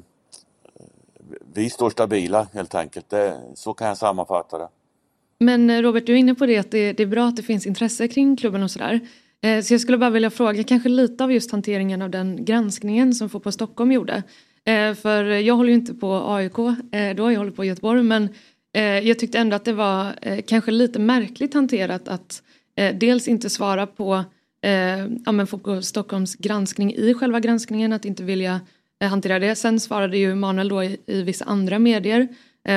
[1.54, 4.70] vi står stabila helt enkelt, det, så kan jag sammanfatta det.
[5.40, 7.44] Men eh, Robert, du är inne på det att det, det är bra att det
[7.44, 9.00] finns intresse kring klubben och sådär.
[9.44, 13.14] Eh, så jag skulle bara vilja fråga kanske lite av just hanteringen av den granskningen
[13.14, 14.24] som Fotboll Stockholm gjorde.
[14.66, 16.60] Eh, för jag håller ju inte på AIK
[16.92, 18.30] eh, då, jag håller på Göteborg men
[19.04, 22.44] jag tyckte ändå att det var kanske lite märkligt hanterat att
[22.94, 24.24] dels inte svara på
[25.26, 28.62] ja, men Fotboll Stockholms granskning i själva granskningen, att inte vilja
[29.04, 29.56] hantera det.
[29.56, 32.28] Sen svarade ju Manuel då i, i vissa andra medier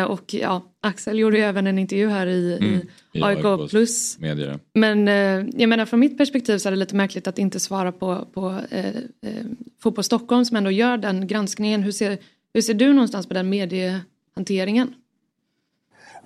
[0.08, 2.80] och ja, Axel gjorde ju även en intervju här i, mm,
[3.12, 4.18] i AIK plus.
[4.18, 4.58] Medier.
[4.74, 7.92] Men eh, jag menar från mitt perspektiv så är det lite märkligt att inte svara
[7.92, 9.44] på, på eh, eh,
[9.82, 11.82] Fotboll Stockholm som ändå gör den granskningen.
[11.82, 12.18] Hur ser,
[12.54, 14.94] hur ser du någonstans på den mediehanteringen?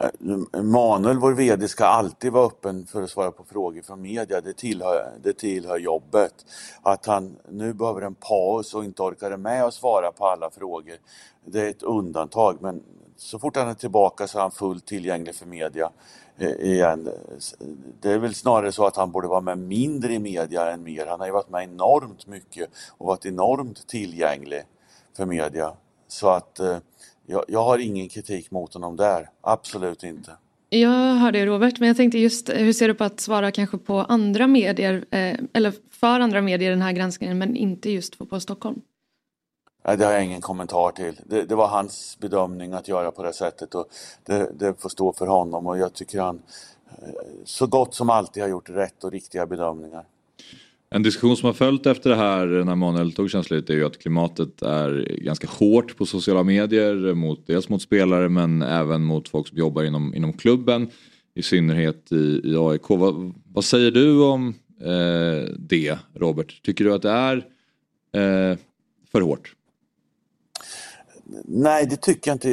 [0.01, 4.41] Eh, Manuel, vår VD, ska alltid vara öppen för att svara på frågor från media.
[4.41, 6.35] Det tillhör, det tillhör jobbet.
[6.83, 10.97] Att han nu behöver en paus och inte orkar med att svara på alla frågor,
[11.45, 12.59] det är ett undantag.
[12.61, 12.83] Men
[13.21, 15.91] så fort han är tillbaka så är han fullt tillgänglig för media
[16.39, 17.09] eh, igen.
[18.01, 21.07] Det är väl snarare så att han borde vara med mindre i media än mer.
[21.07, 24.63] Han har ju varit med enormt mycket och varit enormt tillgänglig
[25.17, 25.73] för media.
[26.09, 26.79] Så att eh,
[27.27, 30.33] jag, jag har ingen kritik mot honom där, absolut inte.
[30.71, 33.51] Jag hör det Robert, men jag tänkte just eh, hur ser du på att svara
[33.51, 37.91] kanske på andra medier eh, eller för andra medier i den här granskningen men inte
[37.91, 38.81] just på Stockholm?
[39.87, 41.21] Nej, det har jag ingen kommentar till.
[41.27, 43.89] Det, det, var hans bedömning att göra på det sättet och
[44.27, 46.43] det, det får stå för honom och jag tycker han
[46.89, 47.09] eh,
[47.45, 50.05] så gott som alltid har gjort rätt och riktiga bedömningar.
[50.95, 53.99] En diskussion som har följt efter det här när Manuel tog känsligt är ju att
[53.99, 57.15] klimatet är ganska hårt på sociala medier.
[57.15, 60.91] Mot, dels mot spelare men även mot folk som jobbar inom, inom klubben.
[61.35, 62.89] I synnerhet i, i AIK.
[62.89, 66.63] Vad, vad säger du om eh, det Robert?
[66.63, 67.37] Tycker du att det är
[68.13, 68.59] eh,
[69.13, 69.55] för hårt?
[71.45, 72.51] Nej, det tycker jag inte.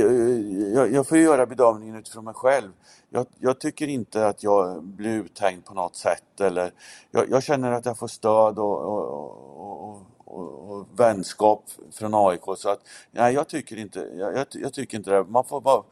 [0.76, 2.72] Jag, jag får göra bedömningen utifrån mig själv.
[3.10, 6.42] Jag, jag, tycker inte att jag blir uthängd på något sätt.
[6.42, 6.72] Eller,
[7.12, 12.42] jag, jag känner att jag får stöd och, och, och, och, vänskap från AIK.
[12.58, 12.80] Så att,
[13.12, 15.24] nej, jag tycker inte, jag, jag, tycker inte det.
[15.24, 15.84] Man får, vara,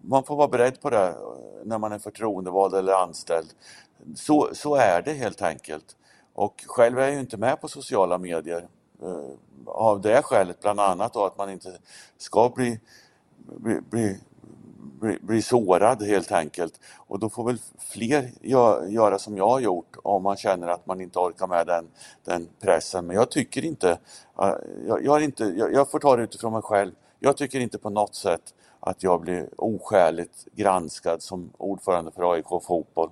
[0.00, 1.14] man får vara beredd på det
[1.64, 3.48] när man är förtroendevald eller anställd.
[4.16, 5.96] Så, så är det helt enkelt.
[6.34, 8.68] Och själv är jag ju inte med på sociala medier.
[9.04, 9.36] Eh,
[9.66, 11.78] av det skälet bland annat då att man inte
[12.18, 12.80] ska bli,
[13.36, 14.20] bli, bli,
[15.00, 16.80] bli, bli sårad helt enkelt.
[16.96, 18.30] Och då får väl fler
[18.88, 21.88] göra som jag har gjort om man känner att man inte orkar med den,
[22.24, 23.06] den pressen.
[23.06, 23.98] Men jag tycker inte,
[24.40, 24.54] eh,
[24.86, 27.90] jag, jag, inte jag, jag får ta det utifrån mig själv, jag tycker inte på
[27.90, 33.10] något sätt att jag blir oskäligt granskad som ordförande för AIK Fotboll.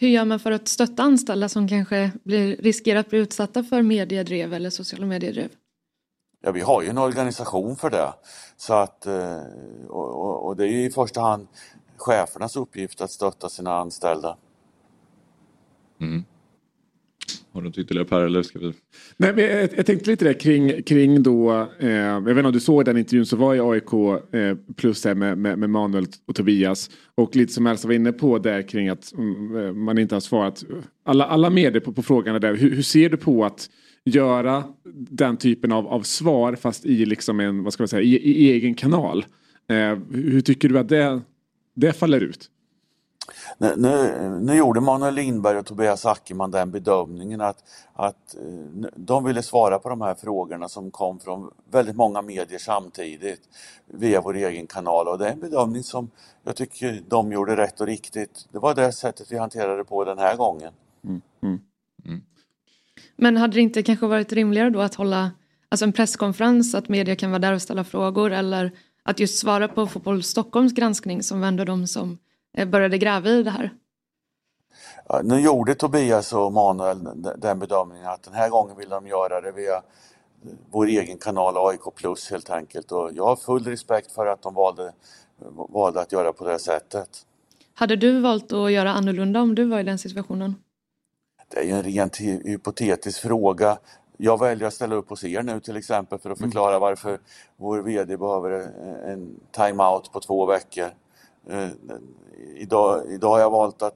[0.00, 3.82] Hur gör man för att stötta anställda som kanske blir, riskerar att bli utsatta för
[3.82, 5.48] mediedrev eller sociala mediedrev?
[6.42, 8.12] Ja, vi har ju en organisation för det.
[8.56, 9.42] Så att, eh,
[9.88, 11.48] och, och det är ju i första hand
[11.96, 14.36] chefernas uppgift att stötta sina anställda.
[16.00, 16.24] Mm.
[17.52, 18.72] Har du något ytterligare Per eller ska vi?
[19.16, 22.52] Nej, men jag, jag tänkte lite där kring, kring då, eh, jag vet inte om
[22.52, 23.92] du såg den intervjun som var i AIK
[24.34, 26.90] eh, plus här med, med, med Manuel och Tobias.
[27.14, 30.64] Och lite som Elsa var inne på där kring att mm, man inte har svarat
[31.04, 32.54] alla, alla medier på, på frågan där.
[32.54, 33.70] Hur, hur ser du på att
[34.04, 38.16] göra den typen av, av svar fast i liksom en, vad ska man säga, i,
[38.16, 39.24] i egen kanal?
[39.68, 41.20] Eh, hur tycker du att det,
[41.76, 42.50] det faller ut?
[43.58, 49.24] Nu, nu, nu gjorde Manuel Lindberg och Tobias Ackerman den bedömningen att, att eh, de
[49.24, 53.48] ville svara på de här frågorna som kom från väldigt många medier samtidigt
[53.86, 56.10] via vår egen kanal och det är en bedömning som
[56.44, 58.48] jag tycker de gjorde rätt och riktigt.
[58.52, 60.72] Det var det sättet vi hanterade det på den här gången.
[61.04, 61.20] Mm.
[61.42, 61.60] Mm.
[62.04, 62.20] Mm.
[63.16, 65.30] Men hade det inte kanske varit rimligare då att hålla
[65.68, 68.72] alltså en presskonferens, att media kan vara där och ställa frågor eller
[69.02, 72.18] att just svara på Fotboll Stockholms granskning som vänder dem som
[72.66, 73.70] började gräva i det här?
[75.08, 79.40] Ja, nu gjorde Tobias och Manuel den bedömningen att den här gången vill de göra
[79.40, 79.82] det via
[80.70, 84.54] vår egen kanal AIK Plus helt enkelt och jag har full respekt för att de
[84.54, 84.92] valde,
[85.68, 87.26] valde att göra på det sättet.
[87.74, 90.54] Hade du valt att göra annorlunda om du var i den situationen?
[91.48, 93.78] Det är ju en rent hypotetisk fråga.
[94.16, 96.50] Jag väljer att ställa upp hos er nu till exempel för att Mm.
[96.50, 97.20] förklara varför
[97.56, 98.50] vår VD behöver
[99.06, 100.90] en time-out på två veckor.
[101.48, 101.68] Eh,
[102.56, 103.94] Idag, idag har jag valt att,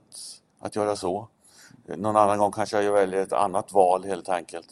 [0.60, 1.28] att göra så.
[1.96, 4.66] Någon annan gång kanske jag väljer ett annat val helt enkelt.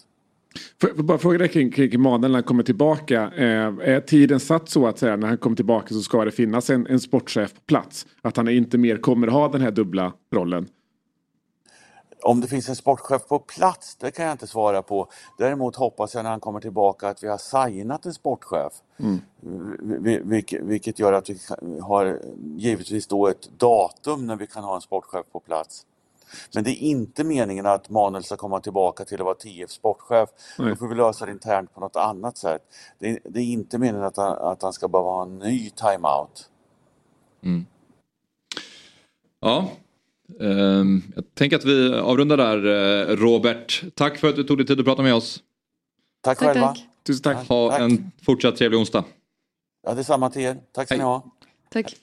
[0.80, 3.22] Får jag bara fråga dig kring, kring Manuel när han kommer tillbaka.
[3.22, 6.70] Eh, är tiden satt så att säga när han kommer tillbaka så ska det finnas
[6.70, 8.06] en, en sportchef på plats?
[8.22, 10.68] Att han inte mer kommer ha den här dubbla rollen?
[12.22, 15.08] Om det finns en sportchef på plats, det kan jag inte svara på.
[15.38, 18.72] Däremot hoppas jag när han kommer tillbaka att vi har signat en sportchef.
[18.98, 19.20] Mm.
[20.02, 21.38] Vi- vi- Vilket gör att vi
[21.82, 22.20] har
[22.56, 25.86] givetvis då ett datum när vi kan ha en sportchef på plats.
[26.54, 30.28] Men det är inte meningen att Manuel ska komma tillbaka till att vara TF sportchef.
[30.58, 30.68] Nej.
[30.68, 32.62] Då får vi lösa det internt på något annat sätt.
[32.98, 35.70] Det är, det är inte meningen att han, att han ska behöva ha en ny
[35.70, 36.50] timeout.
[37.42, 37.66] Mm.
[39.40, 39.68] Ja,
[41.14, 42.66] jag tänker att vi avrundar där
[43.10, 43.82] eh, Robert.
[43.94, 45.40] Tack för att du tog dig tid att prata med oss.
[46.24, 46.68] Tack, Tack, själva.
[46.68, 46.78] tack.
[47.06, 47.48] Tusen tack.
[47.48, 47.80] Ha Tack.
[47.80, 49.04] en fortsatt trevlig onsdag.
[49.86, 50.56] Ja, detsamma till er.
[50.74, 50.98] Tack ska Hej.
[50.98, 51.24] ni ha.
[51.72, 51.94] Tack.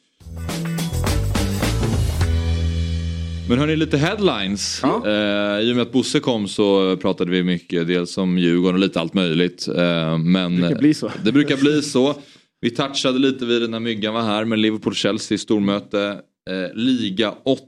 [3.49, 4.79] Men hörni, lite headlines.
[4.83, 5.07] Ja.
[5.07, 8.79] Eh, I och med att Bosse kom så pratade vi mycket, dels om Djurgården och
[8.79, 9.67] lite allt möjligt.
[9.67, 11.11] Eh, men Det brukar bli så.
[11.25, 12.15] det brukar bli så.
[12.61, 16.17] Vi touchade lite vid det när Myggan var här, men Liverpool-Chelsea stormöte.
[16.49, 17.61] Eh, Liga 8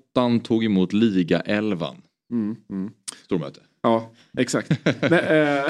[0.43, 1.87] tog emot Liga 11.
[2.31, 2.91] Mm, mm.
[3.25, 3.59] Stormöte.
[3.83, 4.71] Ja, exakt.
[5.09, 5.65] nej, eh,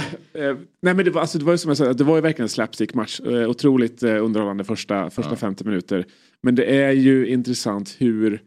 [0.45, 2.21] eh, nej men det var, alltså, det var ju som jag sa, det var ju
[2.21, 3.19] verkligen en slapstick-match.
[3.19, 5.35] Eh, otroligt eh, underhållande första, första Ja.
[5.35, 6.05] 50 minuter.
[6.43, 8.41] Men det är ju intressant hur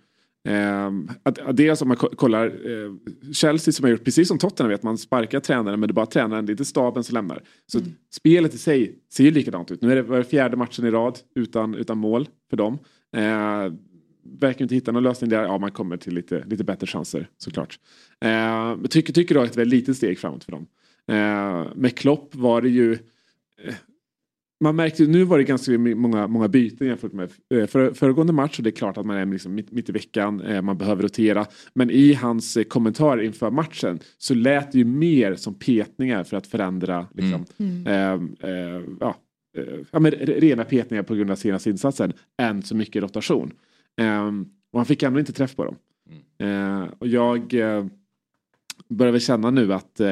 [0.48, 2.92] ehm, att, att dels om man ko- kollar eh,
[3.32, 6.06] Chelsea som har gjort precis som Tottenham vet man sparkar tränaren men det är bara
[6.06, 7.42] tränaren, det är inte staben som lämnar.
[7.66, 7.80] Så
[8.14, 9.82] spelet i sig ser ju likadant ut.
[9.82, 12.78] Nu är det fjärde matchen i rad utan, utan mål för dem.
[14.40, 15.42] Verkar inte hitta någon lösning där.
[15.42, 17.78] Ja, man kommer till lite, lite bättre chanser såklart.
[18.20, 18.28] Eh,
[18.76, 20.66] men tycker, tycker då att det var ett litet steg framåt för dem.
[21.08, 23.74] Eh, med Klopp var det ju eh,
[24.64, 28.58] man märkte nu var det ganska många, många byten jämfört med eh, för, föregående match
[28.58, 31.02] och det är klart att man är liksom mitt, mitt i veckan, eh, man behöver
[31.02, 31.46] rotera.
[31.74, 36.36] Men i hans eh, kommentar inför matchen så lät det ju mer som petningar för
[36.36, 37.86] att förändra liksom, Mm.
[37.86, 39.16] eh, eh, ja,
[39.56, 42.12] eh, ja, men re- rena petningar på grund av senaste insatsen
[42.42, 43.52] än så mycket rotation.
[44.00, 44.26] Eh,
[44.72, 45.76] och han fick ändå inte träff på dem.
[46.38, 47.86] Eh, och jag eh,
[48.88, 50.08] börjar väl känna nu att eh,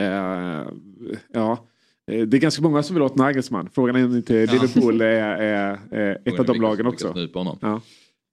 [1.33, 1.67] ja,
[2.11, 3.69] eh, det är ganska många som vill åt Nagelsmann.
[3.73, 7.29] Frågan är om inte Liverpool är, är, är ett av de lagen också.
[7.61, 7.81] Ja.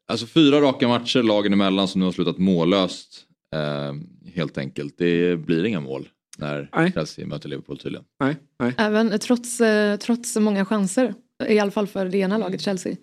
[0.07, 3.25] Alltså fyra raka matcher lagen emellan som nu har slutat mållöst.
[3.55, 3.93] Eh,
[4.33, 4.97] helt enkelt.
[4.97, 6.91] Det blir inga mål när Nej.
[6.91, 8.05] Chelsea möter Liverpool tydligen.
[8.19, 8.73] Nej, nej.
[8.77, 9.61] Även trots,
[9.99, 11.13] trots många chanser,
[11.47, 12.95] i alla fall för det ena laget Chelsea,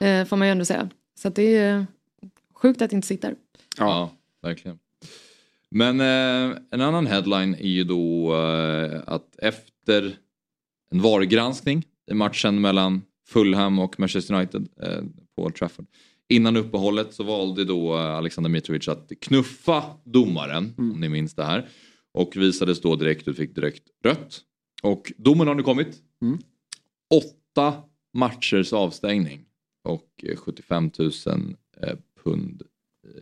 [0.00, 0.90] eh, får man ju ändå säga.
[1.22, 1.86] Så att det är
[2.54, 3.36] sjukt att det inte sitter.
[3.78, 4.10] Ja,
[4.42, 4.78] verkligen.
[5.70, 10.16] Men eh, en annan headline är ju då eh, att efter
[10.90, 15.02] en varugranskning i matchen mellan Fulham och Manchester United eh,
[15.36, 15.86] på Old Trafford.
[16.28, 21.44] Innan uppehållet så valde då eh, Alexander Mitrovic att knuffa domaren, om ni minns det
[21.44, 21.68] här.
[22.12, 24.40] Och visades då direkt ut, fick direkt rött.
[24.82, 26.02] Och domen har nu kommit.
[26.22, 26.38] Mm.
[27.10, 27.74] Åtta
[28.14, 29.44] matchers avstängning
[29.84, 31.10] och eh, 75 000
[31.82, 32.62] eh, pund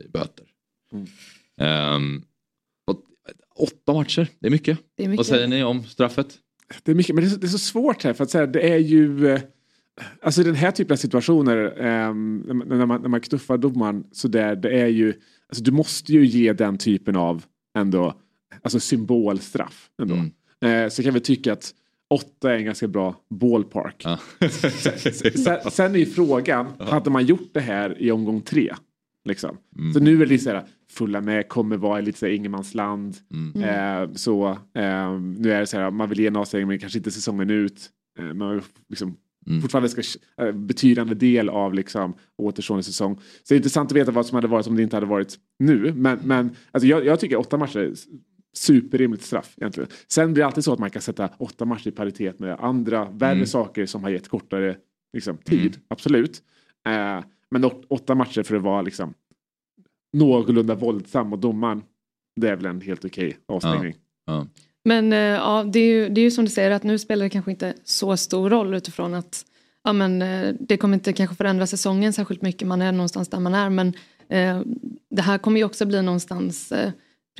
[0.04, 0.46] i böter.
[0.92, 2.22] Mm.
[2.86, 3.04] Och-
[3.56, 4.78] åtta matcher, det är mycket.
[4.96, 5.18] Det är mycket.
[5.18, 6.38] Vad säger ni om straffet?
[6.82, 8.46] Det är mycket, men det är, så, det är så svårt här för att säga,
[8.46, 9.40] det är ju eh,
[10.22, 14.04] Alltså den här typen av situationer ehm, när, man- när, man, när man knuffar domaren
[14.12, 15.14] så där, det är ju
[15.48, 17.44] Alltså du måste ju ge den typen av
[17.78, 18.20] ändå
[18.62, 20.14] alltså symbolstraff ändå.
[20.14, 20.84] Mm.
[20.84, 21.74] Eh, så kan vi tycka att
[22.10, 24.02] åtta är en ganska bra ballpark.
[24.04, 24.18] Ja.
[24.48, 28.74] sen, sen är ju frågan, hade man gjort det här i omgång tre?
[29.24, 29.56] Liksom.
[29.78, 29.92] Mm.
[29.92, 33.16] Så nu är det lite såhär, fulla med kommer vara lite såhär ingenmansland.
[33.34, 33.62] Mm.
[33.62, 36.98] Eh, så eh, nu är det så här, man vill ge en avstängning men kanske
[36.98, 37.90] inte säsongen ut.
[38.18, 39.62] Eh, man liksom Mm.
[39.62, 40.02] fortfarande ska
[40.42, 43.16] eh, betydande del av liksom återstående säsong.
[43.16, 45.38] Så det är intressant att veta vad som hade varit om det inte hade varit
[45.58, 45.92] nu.
[45.96, 47.92] Men, men alltså jag, jag tycker åtta matcher
[48.56, 49.90] superrimligt straff egentligen.
[50.08, 53.04] Sen blir det alltid så att man kan sätta åtta matcher i paritet med andra
[53.04, 53.46] värre Mm.
[53.46, 54.76] saker som har gett kortare
[55.12, 55.76] liksom, tid.
[55.88, 56.42] Absolut.
[56.88, 59.14] Eh, men åt- åtta matcher för att vara liksom
[60.12, 61.82] någorlunda våldsam och domaren
[62.40, 63.94] det är väl en helt okej avstängning.
[64.26, 64.46] Ja.
[64.84, 67.24] Men eh, ja, det är, ju, det är ju som du säger att nu spelar
[67.24, 69.44] det kanske inte så stor roll utifrån att
[69.84, 72.68] ja, men, eh, det kommer inte kanske förändra säsongen särskilt mycket.
[72.68, 73.70] Man är någonstans där man är.
[73.70, 73.88] Men
[74.28, 74.62] eh,
[75.10, 76.92] det här kommer ju också bli någonstans eh,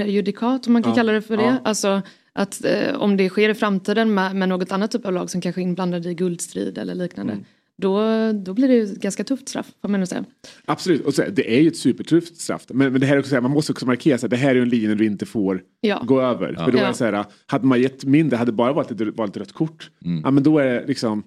[0.04, 1.42] prejudikat om man kan Ja, kalla det för det.
[1.42, 1.56] ja.
[1.64, 5.30] Alltså att eh, om det sker i framtiden med, med något annat typ av lag
[5.30, 7.32] som kanske är inblandade i guldstrid eller liknande.
[7.32, 7.44] Mm.
[7.76, 7.98] Då,
[8.32, 10.24] då blir det ju ett ganska tufft straff får man säga.
[10.64, 12.66] Absolut, och så, det är ju ett supertufft straff.
[12.68, 14.54] Men, men det här är också, här, man måste också markera att det här är
[14.54, 16.02] ju en linje du inte får Ja.
[16.06, 16.54] gå över.
[16.58, 16.64] Ja.
[16.64, 19.30] För då är så här, hade man gett mindre, hade det bara varit ett, varit
[19.30, 20.20] ett rött kort, Mm.
[20.24, 21.22] ja men då är det liksom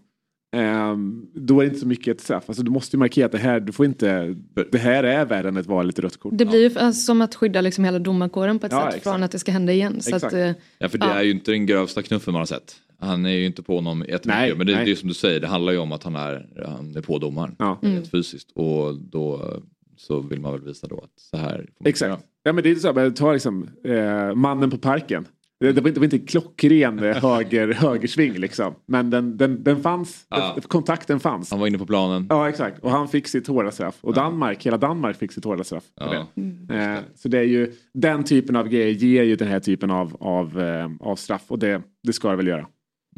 [0.54, 2.44] ehm, då är det inte så mycket ett straff.
[2.48, 4.36] Alltså du måste ju markera att det här, du får inte,
[4.72, 6.34] det här är värre än ett vanligt rött kort.
[6.38, 9.04] Det blir ju alltså, som att skydda liksom hela domarkåren på ett Ja, sätt exakt.
[9.04, 10.02] från att det ska hända igen.
[10.02, 11.14] Så att, eh, Ja för det ja.
[11.14, 12.76] är ju inte den grövsta knuffen man har sett.
[13.00, 14.26] Han är ju inte på honom jättemycket.
[14.28, 14.86] Nej, men det, nej.
[14.86, 17.20] det är som du säger, det handlar ju om att han är, han är på
[17.20, 17.56] domaren.
[17.60, 17.80] Ja.
[17.82, 18.06] Rent Mm.
[18.06, 18.52] fysiskt.
[18.56, 19.54] Och då
[19.98, 22.24] så vill man väl visa då att så här Exakt.
[22.44, 25.26] Ja, men det är så här, ta liksom, eh, mannen på parken.
[25.64, 28.74] Det, det, var inte, det var inte klockren eh, höger, högersving liksom.
[28.86, 30.52] Men den, den, den fanns, Ja.
[30.56, 31.52] den, kontakten fanns.
[31.52, 32.28] Han var inne på planen.
[32.30, 33.98] Ja exakt, och han fick sitt hårda straff.
[34.02, 35.84] Och Danmark, hela Danmark fick sitt hårda straff.
[35.96, 36.28] Ja.
[36.36, 36.76] det.
[36.76, 40.18] Eh, så det är ju, den typen av grejer ger ju den här typen av,
[40.20, 41.44] av, eh, av straff.
[41.48, 42.68] Och det, det ska det väl göra.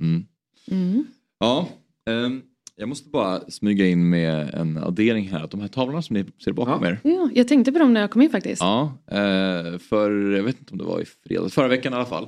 [0.02, 0.26] Mm.
[0.72, 1.06] Mm.
[1.40, 1.70] Ja,
[2.10, 2.42] ehm,
[2.78, 5.44] jag måste bara smyga in med en addering här.
[5.44, 7.00] Att de här tavlorna som ni ser bakom er.
[7.04, 8.62] Ja, jag tänkte på dem när jag kom in faktiskt.
[8.62, 12.06] Ja, eh, för jag vet inte om det var i fredags, förra veckan i alla
[12.06, 12.28] fall.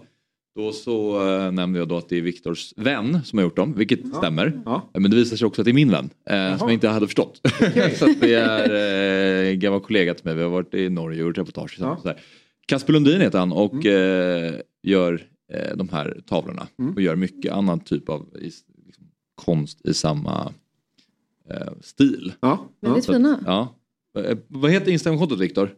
[0.56, 3.74] Då så eh, nämnde jag då att det är Viktors vän som har gjort dem,
[3.78, 4.62] vilket stämmer.
[4.66, 6.88] Eh, Men det visar sig också att det är min vän, eh, som jag inte
[6.88, 7.42] hade förstått.
[7.96, 11.28] så att det är en gammal kollega till mig, vi har varit i Norge och
[11.28, 12.02] gjort reportage tillsammans.
[12.04, 12.16] Ja.
[12.68, 15.22] Kasper Lundin heter han och eh, gör
[15.76, 16.68] de här tavlorna.
[16.80, 16.94] Mm.
[16.94, 18.26] Och gör mycket annan typ av
[19.46, 20.54] konst i samma
[21.50, 22.34] eh, stil.
[22.40, 22.60] Ja.
[22.82, 23.40] Väldigt Så fina.
[23.46, 23.76] Ja.
[24.20, 25.70] Eh, Vad heter Instagramkontot Viktor?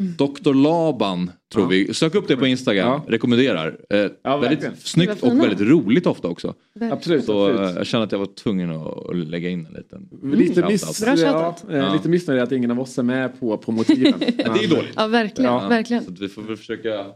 [0.00, 0.12] Mm.
[0.16, 1.94] Dr Laban tror vi.
[1.94, 3.00] Sök upp det på Instagram.
[3.08, 3.80] Rekommenderar.
[3.90, 4.40] Eh, verkligen.
[4.40, 5.42] väldigt snyggt Vad och fina.
[5.48, 6.54] väldigt roligt ofta också.
[6.92, 7.70] Absolut, Så absolut.
[7.70, 10.08] eh, jag känner att jag var tvungen att, att lägga in en liten
[10.38, 10.70] Lite, shoutout.
[10.70, 14.14] miss, ja, eh, lite missnöjd att ingen av oss är med på, på motiven.
[14.18, 14.92] det är dåligt.
[14.96, 15.52] Ja, verkligen.
[15.52, 15.68] Ja.
[15.68, 16.04] verkligen.
[16.04, 17.06] Så att vi får väl försöka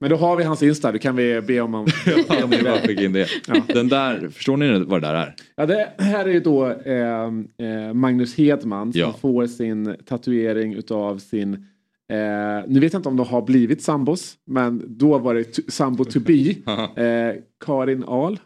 [0.00, 1.74] Men då har vi hans Insta, då kan vi be om...
[1.74, 1.86] om
[2.28, 3.28] Ja, bara skicka in det.
[3.66, 5.34] Den där, förstår ni vad det där är?
[5.56, 7.24] Ja, det här är ju då eh,
[7.68, 9.12] eh, Magnus Hedman som Ja.
[9.20, 12.18] får sin tatuering utav sin eh,
[12.66, 16.20] nu vet jag inte om de har blivit sambos men då var det sambo to
[16.20, 16.32] be
[17.02, 17.34] eh,
[17.64, 18.38] Karin Ahl.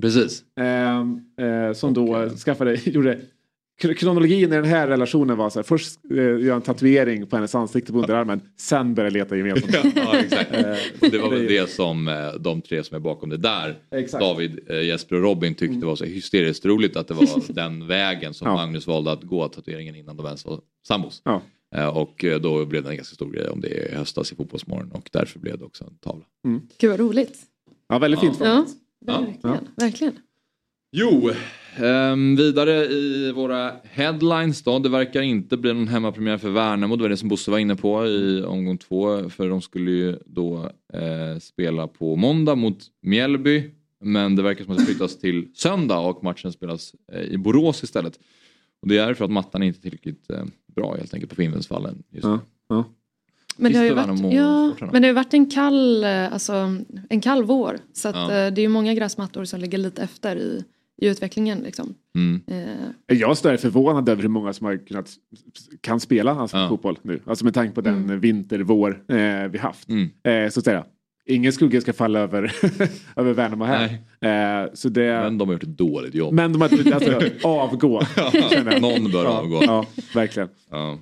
[0.00, 0.42] Precis.
[0.60, 1.00] Eh,
[1.46, 3.18] eh, som då skaffade, gjorde
[3.78, 7.54] Kronologin i den här relationen var så här, först eh, gör en tatuering på hennes
[7.54, 9.74] ansikte på underarmen, sen börjar leta gemensamt.
[9.96, 10.52] Ja, exakt.
[10.54, 14.22] Eh, Det var väl det- som eh, de tre som är bakom det där, Exakt.
[14.22, 14.32] Mm.
[14.34, 18.34] David, eh, Jesper och Robin tyckte var så hysteriskt roligt att det var den vägen
[18.34, 18.54] som Ja.
[18.54, 21.22] Magnus valde att gå tatueringen innan de ens var sambos.
[21.24, 21.42] Ja.
[21.90, 25.08] Och då blev det en ganska stor grej om det i höstas i Fotbollsmorgon och
[25.12, 26.24] därför blev det också en tavla.
[26.78, 27.38] Gud vad roligt.
[27.88, 28.36] Ja, väldigt fint.
[28.40, 28.66] Ja,
[29.06, 29.20] Ja.
[29.20, 29.58] verkligen.
[29.76, 30.12] verkligen.
[30.96, 31.30] Jo,
[31.76, 34.78] ehm, vidare i våra headlines då.
[34.78, 36.96] Det verkar inte bli någon hemmapremiär för Värnamo.
[36.96, 39.30] Det var det som Bosse var inne på i omgång två.
[39.30, 43.70] För de skulle ju då eh, spela på måndag mot Mjällby.
[44.00, 47.82] Men det verkar som att det flyttas till söndag och matchen spelas eh, i Borås
[47.82, 48.18] istället.
[48.82, 50.44] Och det är för att mattan är inte tillräckligt eh,
[50.76, 52.02] bra helt enkelt på Finnvedsvallen.
[52.10, 52.84] Ja, ja.
[53.56, 56.32] Men det, har ju varit, Värnamo ja, men det har ju varit en kall, eh,
[56.32, 56.76] alltså,
[57.10, 57.78] en kall vår.
[57.92, 58.50] Så att, Ja.
[58.50, 60.64] det är ju många gräsmattor som ligger lite efter i,
[61.02, 61.58] i utvecklingen.
[61.58, 61.94] Liksom.
[62.16, 62.42] Mm.
[62.46, 65.10] Eh, Jag är förvånad över hur många som har kunnat,
[65.80, 66.68] kan spela alltså, Ja.
[66.68, 67.20] fotboll nu.
[67.26, 68.20] Alltså med tanke på den Mm.
[68.20, 69.88] vinter, vår eh, vi haft.
[69.88, 70.10] Mm.
[70.22, 70.84] Eh, så att säga.
[71.26, 72.52] Ingen skugga ska falla över,
[73.16, 73.84] över Värnamo här.
[74.64, 76.34] Eh, så det, men, Men de har gjort ett dåligt jobb.
[76.52, 78.02] de har alltså, avgå.
[78.80, 79.60] Någon bör ja, avgå.
[79.64, 80.48] Ja, verkligen.
[80.70, 80.98] Ja.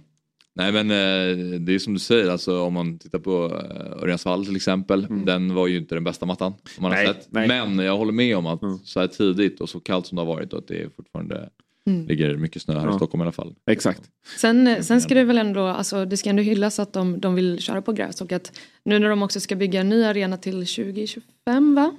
[0.55, 4.47] Nej men eh, det är som du säger, alltså, om man tittar på uh, Örjansvall
[4.47, 5.07] till exempel.
[5.27, 6.55] Den var ju inte den bästa mattan.
[6.79, 7.27] Man Nej, har sett.
[7.31, 7.49] nej.
[7.49, 10.27] Men jag håller med om att så här tidigt och så kallt som det har
[10.27, 11.49] varit och att det fortfarande
[11.87, 12.07] Mm.
[12.07, 12.97] ligger mycket snö här i Ja.
[12.97, 13.55] Stockholm i alla fall.
[13.71, 14.03] Exakt.
[14.41, 17.59] Sen, sen ska det väl ändå, alltså det ska ändå hyllas att de, de vill
[17.59, 18.53] köra på gräs och att
[18.85, 21.93] nu när de också ska bygga en ny arena till 2025 va?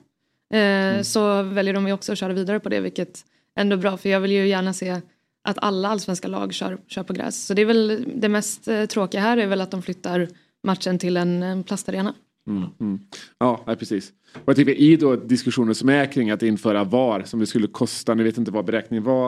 [0.59, 3.25] Eh, Så väljer de ju också att köra vidare på det vilket
[3.59, 5.01] ändå är bra för jag vill ju gärna se
[5.43, 7.45] att alla allsvenska lag kör, kör på gräs.
[7.45, 10.27] Så det är väl det mest eh, tråkiga här är väl att de flyttar
[10.63, 12.13] matchen till en, en plastarena.
[12.47, 12.99] Mm, mm.
[13.37, 14.11] Ja, precis.
[14.35, 17.67] Och jag tycker i då diskussioner som är kring att införa VAR som det skulle
[17.67, 19.25] kosta, ni vet inte vad beräkningen var,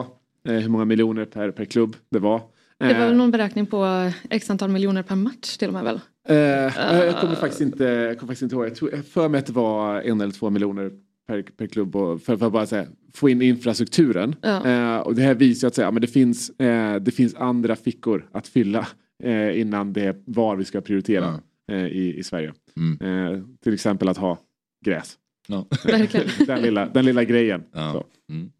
[0.48, 2.40] eh, hur många miljoner per, per klubb det var.
[2.78, 5.84] Det var Eh, väl någon beräkning på x antal miljoner per match till och med
[5.84, 6.00] väl?
[6.28, 8.66] Eh, jag kommer faktiskt inte, jag kommer faktiskt inte ihåg.
[8.66, 10.90] Jag tror jag för mig att det var en eller två miljoner
[11.26, 14.34] per, per klubb och för, för att bara säga, få in infrastrukturen.
[14.42, 14.66] Ja.
[14.66, 18.28] Eh, och det här visar att säga, men det, finns, eh, det finns andra fickor
[18.32, 18.88] att fylla
[19.22, 21.40] eh, innan det är var vi ska prioritera
[21.72, 22.52] eh, i, i Sverige.
[23.00, 24.38] Eh, till exempel att ha
[24.84, 25.18] gräs.
[25.48, 25.66] Ja.
[25.84, 26.26] Verkligen.
[26.46, 27.62] den, lilla, den lilla grejen.
[27.72, 27.92] Ja.
[27.92, 28.32] Så.
[28.32, 28.50] Mm.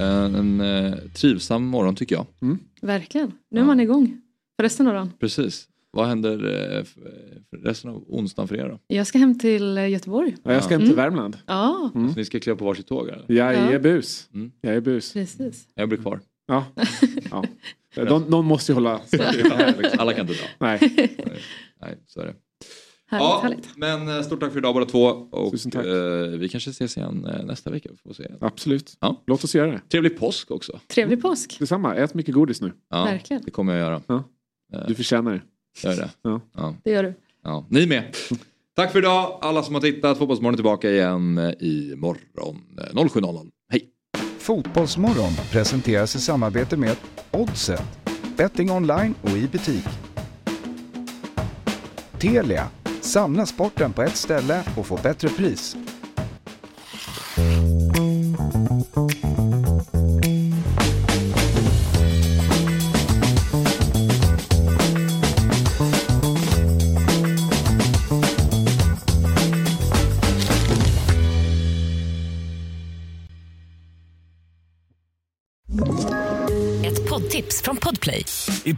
[0.00, 2.26] En, en eh, trivsam morgon tycker jag.
[2.82, 3.32] Verkligen.
[3.50, 4.20] Nu är man igång
[4.56, 5.12] för resten av dagen.
[5.20, 5.68] Precis.
[5.96, 6.32] Vad händer
[6.78, 8.78] eh, för resten av onsdagen för er då?
[8.86, 10.36] Jag ska hem till eh, Göteborg.
[10.42, 11.36] Ja, jag ska hem till Värmland.
[11.46, 12.12] Ja, Mm.
[12.12, 13.08] Så ni ska kliva på varsitt tåg?
[13.08, 13.24] Eller?
[13.28, 13.78] Jag är Ja.
[13.78, 14.28] bus.
[14.34, 14.52] Mm.
[14.60, 15.12] Jag är bus.
[15.12, 15.68] precis.
[15.74, 16.20] Jag blir kvar.
[16.46, 16.64] Ja.
[17.30, 17.44] ja.
[18.04, 19.52] Någon, någon måste ju hålla liksom.
[19.98, 20.48] Alla kan inte dra.
[20.58, 20.78] Nej.
[21.82, 22.34] Nej, så är det.
[23.08, 23.68] Härligt, ja, härligt.
[23.76, 25.04] men eh, stort tack för idag båda två.
[25.06, 25.86] Och Tusen tack.
[25.86, 25.92] eh,
[26.38, 27.90] vi kanske ses igen eh, nästa vecka.
[28.02, 28.30] Får se.
[28.40, 28.96] Absolut.
[29.00, 29.22] Ja.
[29.26, 29.80] Låt oss göra det.
[29.88, 30.80] Trevlig påsk också.
[30.88, 31.56] Trevlig påsk.
[31.58, 31.94] Detsamma.
[31.94, 32.72] Ät mycket godis nu.
[32.90, 33.42] Ja, Verkligen.
[33.44, 34.02] Det kommer jag göra.
[34.06, 34.24] Ja.
[34.74, 35.40] Eh, Du förtjänar det.
[35.82, 36.10] Gör det.
[36.22, 36.40] Ja.
[36.56, 36.74] Ja.
[36.84, 37.14] Det gör du.
[37.44, 38.16] Ja, ni med.
[38.76, 40.18] Tack för idag alla som har tittat.
[40.18, 43.50] Fotbollsmorgon är tillbaka igen eh, imorgon eh, 07.00.
[43.70, 43.88] Hej!
[44.38, 46.96] Fotbollsmorgon presenteras i samarbete med
[47.30, 47.82] Oddset,
[48.36, 49.84] betting online och i butik.
[52.18, 52.68] Telia,
[53.00, 55.76] samla sporten på ett ställe och få bättre pris.